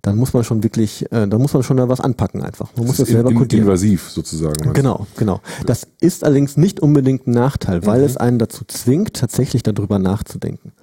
dann 0.02 0.18
muss 0.18 0.34
man 0.34 0.44
schon 0.44 0.62
wirklich, 0.62 1.04
äh, 1.12 1.28
dann 1.28 1.42
muss 1.42 1.54
man 1.54 1.64
schon 1.64 1.78
da 1.78 1.90
was 1.90 2.00
anpacken 2.00 2.44
einfach. 2.44 2.70
Man 2.78 2.86
muss 2.86 2.98
das, 2.98 3.08
selber 3.10 3.32
in, 3.32 3.38
codieren. 3.38 3.64
invasiv 3.66 4.10
sozusagen. 4.12 4.72
Genau, 4.74 5.08
genau. 5.18 5.42
Das 5.66 5.88
ist 6.00 6.24
allerdings 6.24 6.58
nicht 6.58 6.80
unbedingt 6.80 7.26
ein 7.26 7.32
Nachteil, 7.32 7.84
weil 7.88 8.02
Mhm. 8.02 8.06
es 8.06 8.18
einen 8.18 8.38
dazu 8.38 8.66
zwingt, 8.68 9.16
tatsächlich 9.16 9.64
darüber 9.64 9.98
nachzudenken. 9.98 10.74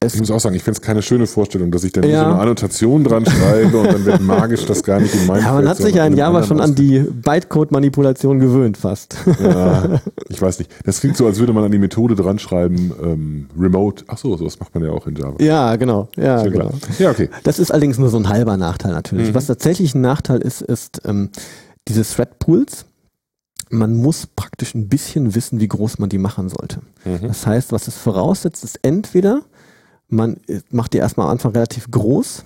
Es, 0.00 0.14
Ich 0.14 0.20
muss 0.20 0.30
auch 0.30 0.38
sagen, 0.38 0.54
ich 0.54 0.62
finde 0.62 0.76
es 0.78 0.80
keine 0.82 1.02
schöne 1.02 1.26
Vorstellung, 1.26 1.72
dass 1.72 1.82
ich 1.82 1.90
dann 1.92 2.04
Ja. 2.08 2.20
so 2.20 2.30
eine 2.30 2.38
Annotation 2.38 3.02
dran 3.02 3.26
schreibe 3.26 3.78
und 3.78 3.86
dann 3.92 4.04
wird 4.04 4.20
magisch 4.20 4.64
das 4.64 4.84
gar 4.84 5.00
nicht 5.00 5.12
in 5.12 5.26
meinem 5.26 5.42
ja, 5.42 5.52
man 5.52 5.64
Thread, 5.64 5.68
hat 5.70 5.76
sich 5.78 5.94
ja 5.96 6.06
in 6.06 6.16
Java 6.16 6.44
schon 6.44 6.60
an 6.60 6.76
die 6.76 7.00
Bytecode-Manipulation 7.00 8.38
gewöhnt 8.38 8.76
fast. 8.76 9.16
Ja, 9.40 10.00
ich 10.28 10.40
weiß 10.40 10.60
nicht. 10.60 10.70
Das 10.84 11.00
klingt 11.00 11.16
so, 11.16 11.26
als 11.26 11.40
würde 11.40 11.52
man 11.52 11.64
an 11.64 11.72
die 11.72 11.80
Methode 11.80 12.14
dran 12.14 12.38
schreiben, 12.38 12.92
ähm, 13.02 13.48
Remote. 13.58 14.04
Ach 14.06 14.18
so, 14.18 14.36
sowas 14.36 14.60
macht 14.60 14.72
man 14.72 14.84
ja 14.84 14.90
auch 14.92 15.08
in 15.08 15.16
Java. 15.16 15.34
ja, 15.42 15.74
genau. 15.74 16.08
Ja, 16.16 16.42
Schon 16.44 16.52
genau. 16.52 16.70
Ja, 17.00 17.10
okay. 17.10 17.28
Das 17.42 17.58
ist 17.58 17.72
allerdings 17.72 17.98
nur 17.98 18.08
so 18.08 18.18
ein 18.18 18.28
halber 18.28 18.56
Nachteil 18.56 18.92
natürlich. 18.92 19.30
Mhm. 19.30 19.34
Was 19.34 19.46
tatsächlich 19.46 19.96
ein 19.96 20.00
Nachteil 20.00 20.38
ist, 20.42 20.62
ist 20.62 21.02
ähm, 21.06 21.30
diese 21.88 22.04
Thread 22.04 22.38
Pools. 22.38 22.84
Man 23.70 23.96
muss 23.96 24.28
praktisch 24.28 24.76
ein 24.76 24.88
bisschen 24.88 25.34
wissen, 25.34 25.58
wie 25.58 25.66
groß 25.68 25.98
man 25.98 26.08
die 26.08 26.18
machen 26.18 26.48
sollte. 26.48 26.82
Mhm. 27.04 27.26
Das 27.26 27.48
heißt, 27.48 27.72
was 27.72 27.88
es 27.88 27.96
voraussetzt, 27.96 28.62
ist 28.62 28.78
entweder 28.82 29.42
man 30.08 30.38
äh, 30.48 30.60
macht 30.70 30.92
die 30.92 30.98
erstmal 30.98 31.26
am 31.26 31.32
Anfang 31.32 31.52
relativ 31.52 31.90
groß 31.90 32.44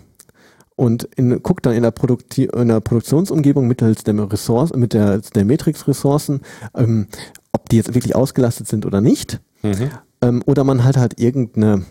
und 0.76 1.04
in, 1.16 1.42
guckt 1.42 1.66
dann 1.66 1.74
in 1.74 1.82
der, 1.82 1.90
Produkti 1.90 2.44
in 2.44 2.68
der 2.68 2.80
Produktionsumgebung 2.80 3.66
mittels 3.66 4.04
der 4.04 4.14
Ressource, 4.32 4.72
mit 4.74 4.92
der, 4.92 5.18
der 5.18 5.44
Matrix-Ressourcen, 5.44 6.40
ähm, 6.74 7.08
ob 7.52 7.68
die 7.68 7.76
jetzt 7.76 7.94
wirklich 7.94 8.16
ausgelastet 8.16 8.68
sind 8.68 8.86
oder 8.86 9.00
nicht. 9.00 9.40
Mhm. 9.62 9.90
Ähm, 10.22 10.42
oder 10.46 10.64
man 10.64 10.84
halt 10.84 10.96
halt 10.96 11.20
irgendeine, 11.20 11.84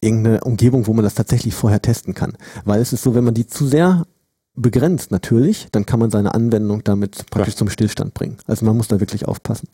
irgendeine 0.00 0.40
Umgebung, 0.44 0.86
wo 0.86 0.92
man 0.92 1.04
das 1.04 1.14
tatsächlich 1.14 1.54
vorher 1.54 1.82
testen 1.82 2.14
kann. 2.14 2.36
Weil 2.64 2.80
es 2.80 2.92
ist 2.92 3.02
so, 3.02 3.14
wenn 3.14 3.24
man 3.24 3.34
die 3.34 3.46
zu 3.46 3.66
sehr 3.66 4.06
begrenzt 4.54 5.10
natürlich, 5.10 5.66
dann 5.72 5.84
kann 5.84 5.98
man 5.98 6.10
seine 6.10 6.32
Anwendung 6.34 6.84
damit 6.84 7.26
praktisch 7.30 7.54
Ja. 7.54 7.58
zum 7.58 7.70
Stillstand 7.70 8.14
bringen. 8.14 8.36
Also 8.46 8.64
man 8.64 8.76
muss 8.76 8.88
da 8.88 9.00
wirklich 9.00 9.26
aufpassen. 9.26 9.68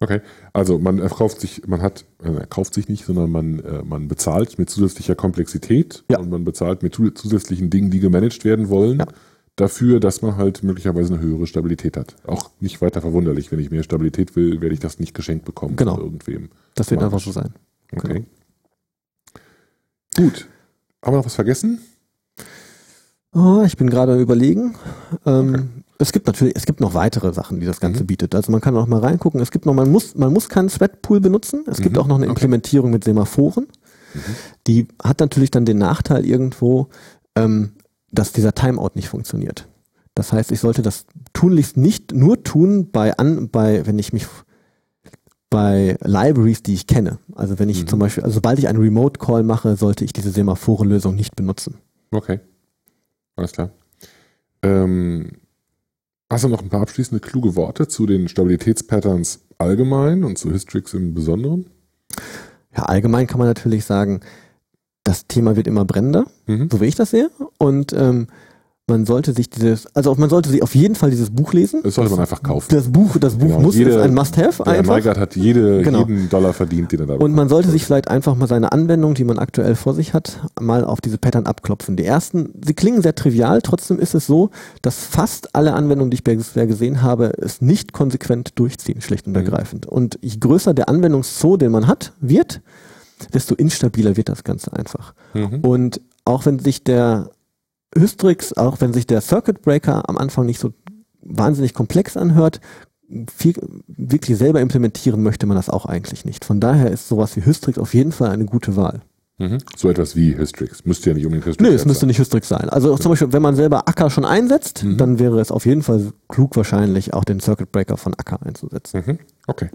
Okay. 0.00 0.20
Also 0.52 0.78
man 0.78 0.98
erkauft 0.98 1.40
sich, 1.40 1.66
man 1.66 1.80
hat, 1.80 2.04
äh, 2.22 2.46
kauft 2.48 2.74
sich 2.74 2.88
nicht, 2.88 3.04
sondern 3.06 3.30
man, 3.30 3.60
äh, 3.60 3.82
man 3.82 4.08
bezahlt 4.08 4.58
mit 4.58 4.68
zusätzlicher 4.68 5.14
Komplexität 5.14 6.04
Ja. 6.10 6.18
und 6.18 6.30
man 6.30 6.44
bezahlt 6.44 6.82
mit 6.82 6.94
zu- 6.94 7.10
zusätzlichen 7.12 7.70
Dingen, 7.70 7.90
die 7.90 8.00
gemanagt 8.00 8.44
werden 8.44 8.68
wollen. 8.68 8.98
Ja. 9.00 9.06
dafür, 9.56 10.00
dass 10.00 10.20
man 10.20 10.36
halt 10.36 10.64
möglicherweise 10.64 11.14
eine 11.14 11.22
höhere 11.22 11.46
Stabilität 11.46 11.96
hat. 11.96 12.16
Auch 12.26 12.50
nicht 12.58 12.80
weiter 12.82 13.00
verwunderlich. 13.00 13.52
Wenn 13.52 13.60
ich 13.60 13.70
mehr 13.70 13.84
Stabilität 13.84 14.34
will, 14.34 14.60
werde 14.60 14.74
ich 14.74 14.80
das 14.80 14.98
nicht 14.98 15.14
geschenkt 15.14 15.44
bekommen 15.44 15.76
Genau. 15.76 15.94
von 15.94 16.02
irgendwem. 16.02 16.48
Das 16.74 16.90
wird 16.90 17.00
einfach 17.04 17.20
so 17.20 17.30
sein. 17.30 17.54
Okay. 17.92 18.24
Gut. 20.16 20.48
Haben 21.04 21.12
wir 21.14 21.18
noch 21.18 21.24
was 21.26 21.36
vergessen? 21.36 21.78
Oh, 23.32 23.62
ich 23.64 23.76
bin 23.76 23.90
gerade 23.90 24.20
überlegen. 24.20 24.74
Ähm, 25.26 25.84
Es 26.04 26.12
gibt 26.12 26.26
natürlich, 26.26 26.54
es 26.54 26.66
gibt 26.66 26.80
noch 26.80 26.92
weitere 26.92 27.32
Sachen, 27.32 27.60
die 27.60 27.66
das 27.66 27.80
Ganze 27.80 28.02
Mhm. 28.02 28.06
bietet. 28.08 28.34
Also 28.34 28.52
man 28.52 28.60
kann 28.60 28.76
auch 28.76 28.86
mal 28.86 29.00
reingucken. 29.00 29.40
Es 29.40 29.50
gibt 29.50 29.64
noch, 29.64 29.72
man 29.72 29.90
muss, 29.90 30.14
man 30.14 30.32
muss 30.34 30.50
keinen 30.50 30.68
Threadpool 30.68 31.20
benutzen. 31.20 31.64
Es 31.66 31.78
gibt 31.80 31.96
Mhm. 31.96 32.02
auch 32.02 32.06
noch 32.06 32.16
eine 32.16 32.26
Okay. 32.26 32.32
Implementierung 32.32 32.90
mit 32.90 33.04
Semaphoren. 33.04 33.66
Die 34.66 34.86
hat 35.02 35.20
natürlich 35.20 35.50
dann 35.50 35.64
den 35.64 35.78
Nachteil 35.78 36.26
irgendwo, 36.26 36.88
ähm, 37.36 37.72
dass 38.12 38.32
dieser 38.32 38.52
Timeout 38.54 38.90
nicht 38.94 39.08
funktioniert. 39.08 39.66
Das 40.14 40.32
heißt, 40.32 40.52
ich 40.52 40.60
sollte 40.60 40.82
das 40.82 41.06
tunlichst 41.32 41.76
nicht 41.78 42.12
nur 42.12 42.44
tun 42.44 42.90
bei 42.92 43.16
an, 43.16 43.48
bei, 43.48 43.86
wenn 43.86 43.98
ich 43.98 44.12
mich 44.12 44.26
bei 45.50 45.96
Libraries, 46.02 46.62
die 46.62 46.74
ich 46.74 46.86
kenne. 46.86 47.18
Also 47.34 47.58
wenn 47.58 47.68
ich 47.70 47.82
Mhm. 47.82 47.86
zum 47.88 47.98
Beispiel, 47.98 48.24
also 48.24 48.34
sobald 48.34 48.58
ich 48.58 48.68
einen 48.68 48.78
Remote 48.80 49.18
Call 49.18 49.42
mache, 49.42 49.74
sollte 49.76 50.04
ich 50.04 50.12
diese 50.12 50.30
Semaphorenlösung 50.30 51.14
nicht 51.14 51.34
benutzen. 51.34 51.78
Okay. 52.10 52.40
Alles 53.36 53.52
klar. 53.52 53.70
Ähm, 54.62 55.30
hast 56.34 56.44
du 56.44 56.48
noch 56.48 56.62
ein 56.62 56.68
paar 56.68 56.82
abschließende 56.82 57.20
kluge 57.20 57.54
Worte 57.54 57.86
zu 57.86 58.06
den 58.06 58.28
Stabilitätspatterns 58.28 59.40
allgemein 59.58 60.24
und 60.24 60.36
zu 60.36 60.50
Hystrix 60.50 60.92
im 60.92 61.14
Besonderen? 61.14 61.66
Ja, 62.76 62.82
allgemein 62.84 63.28
kann 63.28 63.38
man 63.38 63.46
natürlich 63.46 63.84
sagen, 63.84 64.18
das 65.04 65.28
Thema 65.28 65.54
wird 65.54 65.68
immer 65.68 65.84
brennender, 65.84 66.26
Mhm. 66.46 66.68
so 66.72 66.80
wie 66.80 66.86
ich 66.86 66.96
das 66.96 67.10
sehe. 67.10 67.30
Und 67.58 67.92
ähm, 67.92 68.26
man 68.86 69.06
sollte 69.06 69.32
sich 69.32 69.48
dieses, 69.48 69.86
also 69.96 70.14
man 70.16 70.28
sollte 70.28 70.50
sich 70.50 70.62
auf 70.62 70.74
jeden 70.74 70.94
Fall 70.94 71.08
dieses 71.10 71.30
Buch 71.30 71.54
lesen. 71.54 71.80
Das 71.82 71.94
sollte 71.94 72.10
man 72.10 72.20
einfach 72.20 72.42
kaufen. 72.42 72.66
Das 72.70 72.92
Buch, 72.92 73.16
das 73.18 73.36
Buch 73.36 73.46
Genau, 73.48 73.60
muss 73.60 73.76
jede- 73.76 73.92
ist 73.92 73.96
ein 73.96 74.12
Must-have 74.12 74.62
Der 74.62 74.72
einfach. 74.74 74.92
Neigert 74.96 75.16
hat 75.18 75.36
jede, 75.36 75.80
Genau. 75.80 76.00
jeden 76.00 76.28
Dollar 76.28 76.52
verdient, 76.52 76.92
den 76.92 77.00
er 77.00 77.06
da 77.06 77.14
Und 77.14 77.20
man 77.20 77.30
bekommt. 77.32 77.50
sollte 77.50 77.70
sich 77.70 77.86
vielleicht 77.86 78.08
einfach 78.08 78.34
mal 78.34 78.46
seine 78.46 78.72
Anwendung, 78.72 79.14
die 79.14 79.24
man 79.24 79.38
aktuell 79.38 79.74
vor 79.74 79.94
sich 79.94 80.12
hat, 80.12 80.38
mal 80.60 80.84
auf 80.84 81.00
diese 81.00 81.16
Pattern 81.16 81.46
abklopfen. 81.46 81.96
Die 81.96 82.04
ersten, 82.04 82.50
sie 82.62 82.74
klingen 82.74 83.00
sehr 83.00 83.14
trivial, 83.14 83.62
trotzdem 83.62 83.98
ist 83.98 84.14
es 84.14 84.26
so, 84.26 84.50
dass 84.82 84.98
fast 84.98 85.54
alle 85.54 85.72
Anwendungen, 85.72 86.10
die 86.10 86.16
ich 86.16 86.24
bisher 86.24 86.66
gesehen 86.66 87.00
habe, 87.00 87.32
es 87.38 87.62
nicht 87.62 87.94
konsequent 87.94 88.50
durchziehen, 88.58 89.00
schlicht 89.00 89.26
und 89.26 89.32
Mhm. 89.32 89.36
ergreifend. 89.38 89.86
Und 89.86 90.18
je 90.20 90.36
größer 90.38 90.74
der 90.74 90.90
Anwendungszoo, 90.90 91.56
den 91.56 91.72
man 91.72 91.86
hat, 91.86 92.12
wird, 92.20 92.60
desto 93.32 93.54
instabiler 93.54 94.18
wird 94.18 94.28
das 94.28 94.44
Ganze 94.44 94.74
einfach. 94.74 95.14
Mhm. 95.32 95.60
Und 95.60 96.00
auch 96.26 96.44
wenn 96.44 96.58
sich 96.58 96.84
der 96.84 97.30
Hystrix, 97.96 98.52
auch 98.54 98.80
wenn 98.80 98.92
sich 98.92 99.06
der 99.06 99.20
Circuit 99.20 99.62
Breaker 99.62 100.08
am 100.08 100.18
Anfang 100.18 100.46
nicht 100.46 100.60
so 100.60 100.72
wahnsinnig 101.22 101.74
komplex 101.74 102.16
anhört, 102.16 102.60
viel, 103.34 103.54
wirklich 103.86 104.36
selber 104.38 104.60
implementieren 104.60 105.22
möchte 105.22 105.46
man 105.46 105.56
das 105.56 105.68
auch 105.68 105.86
eigentlich 105.86 106.24
nicht. 106.24 106.44
Von 106.44 106.60
daher 106.60 106.90
ist 106.90 107.08
sowas 107.08 107.36
wie 107.36 107.44
Hystrix 107.44 107.78
auf 107.78 107.94
jeden 107.94 108.12
Fall 108.12 108.30
eine 108.30 108.44
gute 108.46 108.76
Wahl. 108.76 109.00
Mhm. 109.38 109.58
So 109.76 109.90
etwas 109.90 110.14
wie 110.14 110.36
Hystrix. 110.36 110.84
Müsste 110.84 111.10
ja 111.10 111.14
nicht 111.14 111.26
unbedingt 111.26 111.46
Hystrix 111.46 111.68
Nö, 111.68 111.74
es 111.74 111.82
sein. 111.82 111.88
müsste 111.88 112.06
nicht 112.06 112.18
Hystrix 112.18 112.48
sein. 112.48 112.68
Also 112.70 112.96
zum 112.96 113.10
Beispiel, 113.10 113.32
wenn 113.32 113.42
man 113.42 113.56
selber 113.56 113.88
Acker 113.88 114.08
schon 114.08 114.24
einsetzt, 114.24 114.84
Mhm. 114.84 114.96
dann 114.96 115.18
wäre 115.18 115.40
es 115.40 115.50
auf 115.50 115.66
jeden 115.66 115.82
Fall 115.82 116.12
klug 116.28 116.56
wahrscheinlich 116.56 117.14
auch 117.14 117.24
den 117.24 117.40
Circuit 117.40 117.72
Breaker 117.72 117.96
von 117.96 118.14
Acker 118.14 118.38
einzusetzen. 118.46 119.02
Mhm. 119.04 119.18
Okay. 119.48 119.70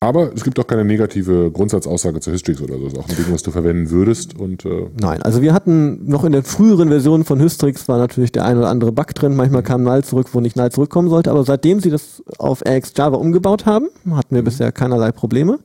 Aber 0.00 0.32
es 0.32 0.44
gibt 0.44 0.60
auch 0.60 0.66
keine 0.66 0.84
negative 0.84 1.50
Grundsatzaussage 1.50 2.20
zu 2.20 2.30
Hystrix 2.30 2.60
oder 2.60 2.78
so. 2.78 2.84
Das 2.84 2.92
ist 2.92 2.98
auch 3.00 3.08
ein 3.08 3.16
Ding, 3.16 3.34
was 3.34 3.42
du 3.42 3.50
verwenden 3.50 3.90
würdest. 3.90 4.38
Und 4.38 4.64
äh, 4.64 4.86
Nein, 5.00 5.22
also 5.22 5.42
wir 5.42 5.52
hatten 5.52 6.08
noch 6.08 6.22
in 6.22 6.30
den 6.30 6.44
früheren 6.44 6.88
Versionen 6.88 7.24
von 7.24 7.40
Hystrix 7.40 7.88
war 7.88 7.98
natürlich 7.98 8.30
der 8.30 8.44
ein 8.44 8.58
oder 8.58 8.68
andere 8.68 8.92
Bug 8.92 9.12
drin. 9.14 9.34
Manchmal 9.34 9.64
kam 9.64 9.82
Null 9.82 10.04
zurück, 10.04 10.28
wo 10.32 10.40
nicht 10.40 10.56
Null 10.56 10.70
zurückkommen 10.70 11.08
sollte. 11.08 11.32
Aber 11.32 11.42
seitdem 11.42 11.80
sie 11.80 11.90
das 11.90 12.22
auf 12.38 12.64
AX 12.64 12.92
Java 12.96 13.16
umgebaut 13.16 13.66
haben, 13.66 13.88
hatten 14.12 14.36
wir 14.36 14.42
bisher 14.42 14.70
keinerlei 14.70 15.10
Probleme. 15.10 15.58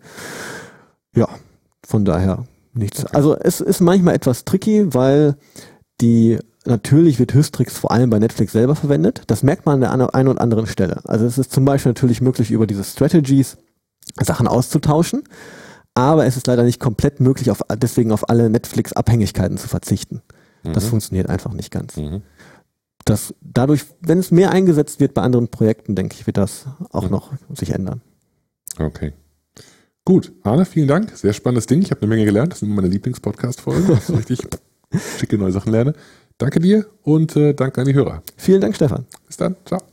Ja, 1.15 1.29
von 1.85 2.03
daher 2.03 2.45
nichts. 2.73 3.05
Also 3.05 3.37
es 3.37 3.61
ist 3.61 3.81
manchmal 3.81 4.15
etwas 4.15 4.45
tricky, 4.45 4.95
weil 4.95 5.35
die 6.01 6.39
Natürlich 6.65 7.19
wird 7.19 7.33
Hystrix 7.33 7.77
vor 7.77 7.91
allem 7.91 8.09
bei 8.09 8.19
Netflix 8.19 8.53
selber 8.53 8.75
verwendet. 8.75 9.23
Das 9.27 9.43
merkt 9.43 9.65
man 9.65 9.83
an 9.83 9.99
der 9.99 10.15
einen 10.15 10.29
oder 10.29 10.41
anderen 10.41 10.65
Stelle. 10.65 11.01
Also 11.03 11.25
es 11.25 11.37
ist 11.37 11.51
zum 11.51 11.65
Beispiel 11.65 11.89
natürlich 11.89 12.21
möglich, 12.21 12.51
über 12.51 12.65
diese 12.65 12.85
Strategies 12.85 13.57
Sachen 14.21 14.47
auszutauschen. 14.47 15.23
Aber 15.95 16.25
es 16.25 16.37
ist 16.37 16.47
leider 16.47 16.63
nicht 16.63 16.79
komplett 16.79 17.19
möglich, 17.19 17.51
auf, 17.51 17.61
deswegen 17.77 18.11
auf 18.11 18.27
alle 18.29 18.49
Netflix-Abhängigkeiten 18.49 19.57
zu 19.57 19.67
verzichten. 19.67 20.21
Das 20.63 20.85
Mhm. 20.85 20.89
funktioniert 20.89 21.29
einfach 21.29 21.53
nicht 21.53 21.71
ganz. 21.71 21.97
mhm. 21.97 22.21
Das 23.05 23.33
dadurch, 23.41 23.85
wenn 23.99 24.17
es 24.19 24.31
mehr 24.31 24.51
eingesetzt 24.51 24.99
wird 25.01 25.13
bei 25.13 25.21
anderen 25.21 25.49
Projekten, 25.49 25.93
denke 25.93 26.15
ich, 26.17 26.25
wird 26.25 26.37
das 26.37 26.65
auch 26.91 27.03
Mhm. 27.03 27.11
noch 27.11 27.31
sich 27.53 27.71
ändern. 27.71 28.01
Okay. 28.79 29.13
Gut, 30.05 30.31
Arne, 30.43 30.65
vielen 30.65 30.87
Dank. 30.87 31.11
Sehr 31.15 31.33
spannendes 31.33 31.65
Ding. 31.65 31.81
Ich 31.81 31.91
habe 31.91 32.01
eine 32.01 32.09
Menge 32.09 32.25
gelernt. 32.25 32.53
Das 32.53 32.59
sind 32.61 32.69
meine 32.69 32.87
Lieblings-Podcast-Folgen, 32.87 33.87
wo 33.87 33.93
ich 33.93 34.09
richtig 34.31 34.39
schicke 35.19 35.37
neue 35.37 35.51
Sachen 35.51 35.71
lerne. 35.71 35.93
Danke 36.37 36.59
dir 36.59 36.87
und 37.03 37.35
äh, 37.35 37.53
danke 37.53 37.81
an 37.81 37.87
die 37.87 37.93
Hörer. 37.93 38.23
Vielen 38.37 38.61
Dank, 38.61 38.75
Stefan. 38.75 39.05
Bis 39.27 39.37
dann. 39.37 39.55
Ciao. 39.65 39.92